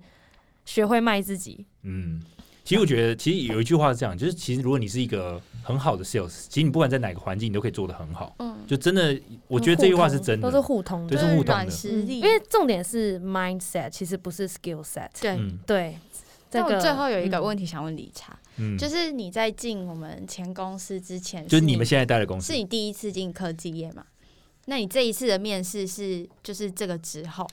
[0.70, 1.66] 学会卖自己。
[1.82, 2.22] 嗯，
[2.64, 8.36] 其实我觉得，其实有一句话是这样，就是其实如果你是一个很好的 sales，其实你不管在哪个环境，你都可以做的很好。
[8.38, 11.66] 嗯，就真的，我觉得这句话是真的，都是互通的，都是互通的。
[12.06, 15.10] 因为重点是 mindset，其实不是 skill set。
[15.20, 15.98] 对对。
[16.52, 18.38] 那我最后有一个问题想问理查，
[18.78, 24.04] 就是你在进我们前公司之前，就是你们现在待的公司，是你第一次进科技业嘛？
[24.66, 27.48] 那你这一次的面试是就是这个之后？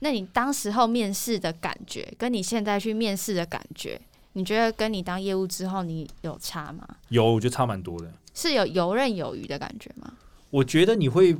[0.00, 4.00] 那你当时候面试的感觉，跟你现在去面试的感觉，
[4.32, 6.86] 你觉得跟你当业务之后你有差吗？
[7.08, 8.12] 有，我觉得差蛮多的。
[8.34, 10.12] 是有游刃有余的感觉吗？
[10.50, 11.36] 我觉得你会，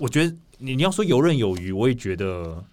[0.00, 2.64] 我觉得你你要说游刃有余，我也觉得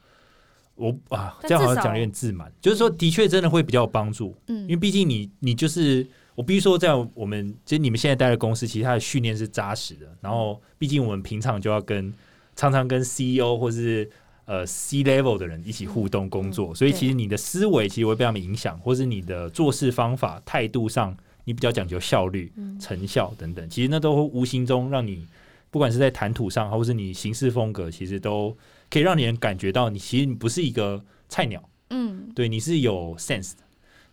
[0.75, 2.51] 我啊，这样好像讲有点自满。
[2.61, 4.35] 就是说，的确真的会比较有帮助。
[4.47, 10.07] 嗯，因为毕竟你你就是我，必须说在我们其实你们现在待的公司，其实它的训练是扎实的。
[10.21, 12.13] 然后，毕竟我们平常就要跟
[12.55, 14.09] 常常跟 CEO 或是
[14.47, 25.27] 呃，C level 的人一起互动工作，所以其实你的思维其实会被他们影响，或是你的做事方法、态度上，你比较讲究效率、成效等等，其实那都会无形中让你，
[25.69, 28.55] 不管是在谈吐上，或是你行事风格，其实都
[28.89, 33.63] 可以让你人感觉到你其实你不是一个菜鸟，嗯，对，你是有 sense 的，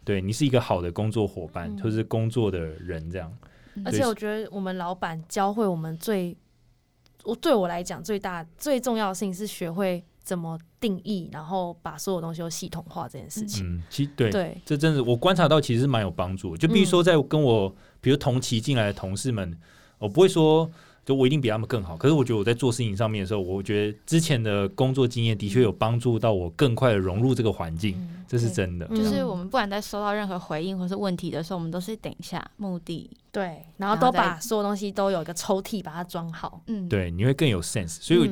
[0.05, 3.33] 对你是一个好的工作伙伴，或是工作的人这样。
[3.85, 6.37] 而且我觉得我们老板教会我们最，
[7.23, 10.03] 我对我来讲最大最重要的事情是学会。
[10.25, 16.57] 怎么定义，然后把所有东西都系统化这件事情，嗯，其对对，这真的我观察到其实蛮有帮助。
[16.57, 19.55] 就比如说在跟我比如同期进来的同事们，
[19.99, 20.69] 我不会说
[21.05, 27.95] 就我一定比他们更好，可是我觉得我在做事情上面的时候，我觉得之前的工作经验的确有帮助到我更快的融入这个环境，
[28.27, 28.87] 这是真的。
[28.89, 38.31] 就是我们不管在收到任何回应或是问题的时候，我们都是等一下目的，对，然后都把所有东西都有一个抽屉把它装好，嗯，对，你会更有 sense，所以。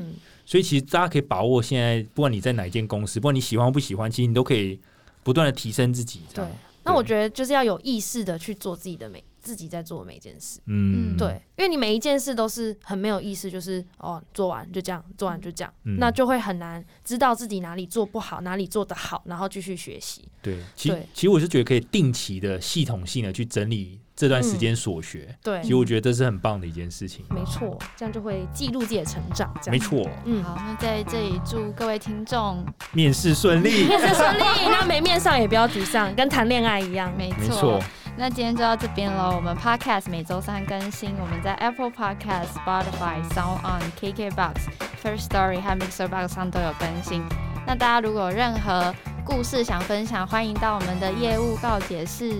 [0.52, 4.78] 所以其实大家可以把握现在，不管你在哪一间公司，不管你喜欢或不喜欢，其实你都可以
[5.22, 6.20] 不断的提升自己。
[6.34, 6.44] 对，
[6.84, 10.60] 那我觉得就是要有意识的去做自己的每自己在做每一件事。
[10.66, 20.22] 嗯，对，因为你每一件事都是很没有意识，就是哦，做完就这样，做完就这样，那就会很难知道自己哪里做不好，哪里做得好，然后继续学习。
[20.42, 23.98] 对，其实其实我是觉得可以定期的、系统性的去整理。
[24.14, 27.24] 这段时间所学，对，其实我觉得这是很棒的一件事情。
[27.30, 29.52] 没错，这样就会记录自己的成长。
[29.66, 34.42] 没错，嗯，好，那在这里祝各位听众面试顺利，面试顺利。
[34.70, 37.12] 那没面上也不要沮丧，跟谈恋爱一样。
[37.16, 37.80] 没错，
[38.16, 39.32] 那今天就到这边喽。
[39.34, 44.54] 我们 Podcast 每周三更新，我们在 Apple Podcast、Spotify、Sound On、KKBox、
[45.02, 47.22] First Story 和 Mixer Box 上都有更新。
[47.66, 48.94] 那大家如果有任何
[49.24, 52.34] 故事想分享，欢迎到我们的业务告解室。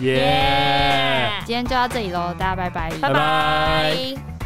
[0.00, 1.30] 耶！
[1.44, 4.41] 今天就到这里喽，大家拜拜，拜拜。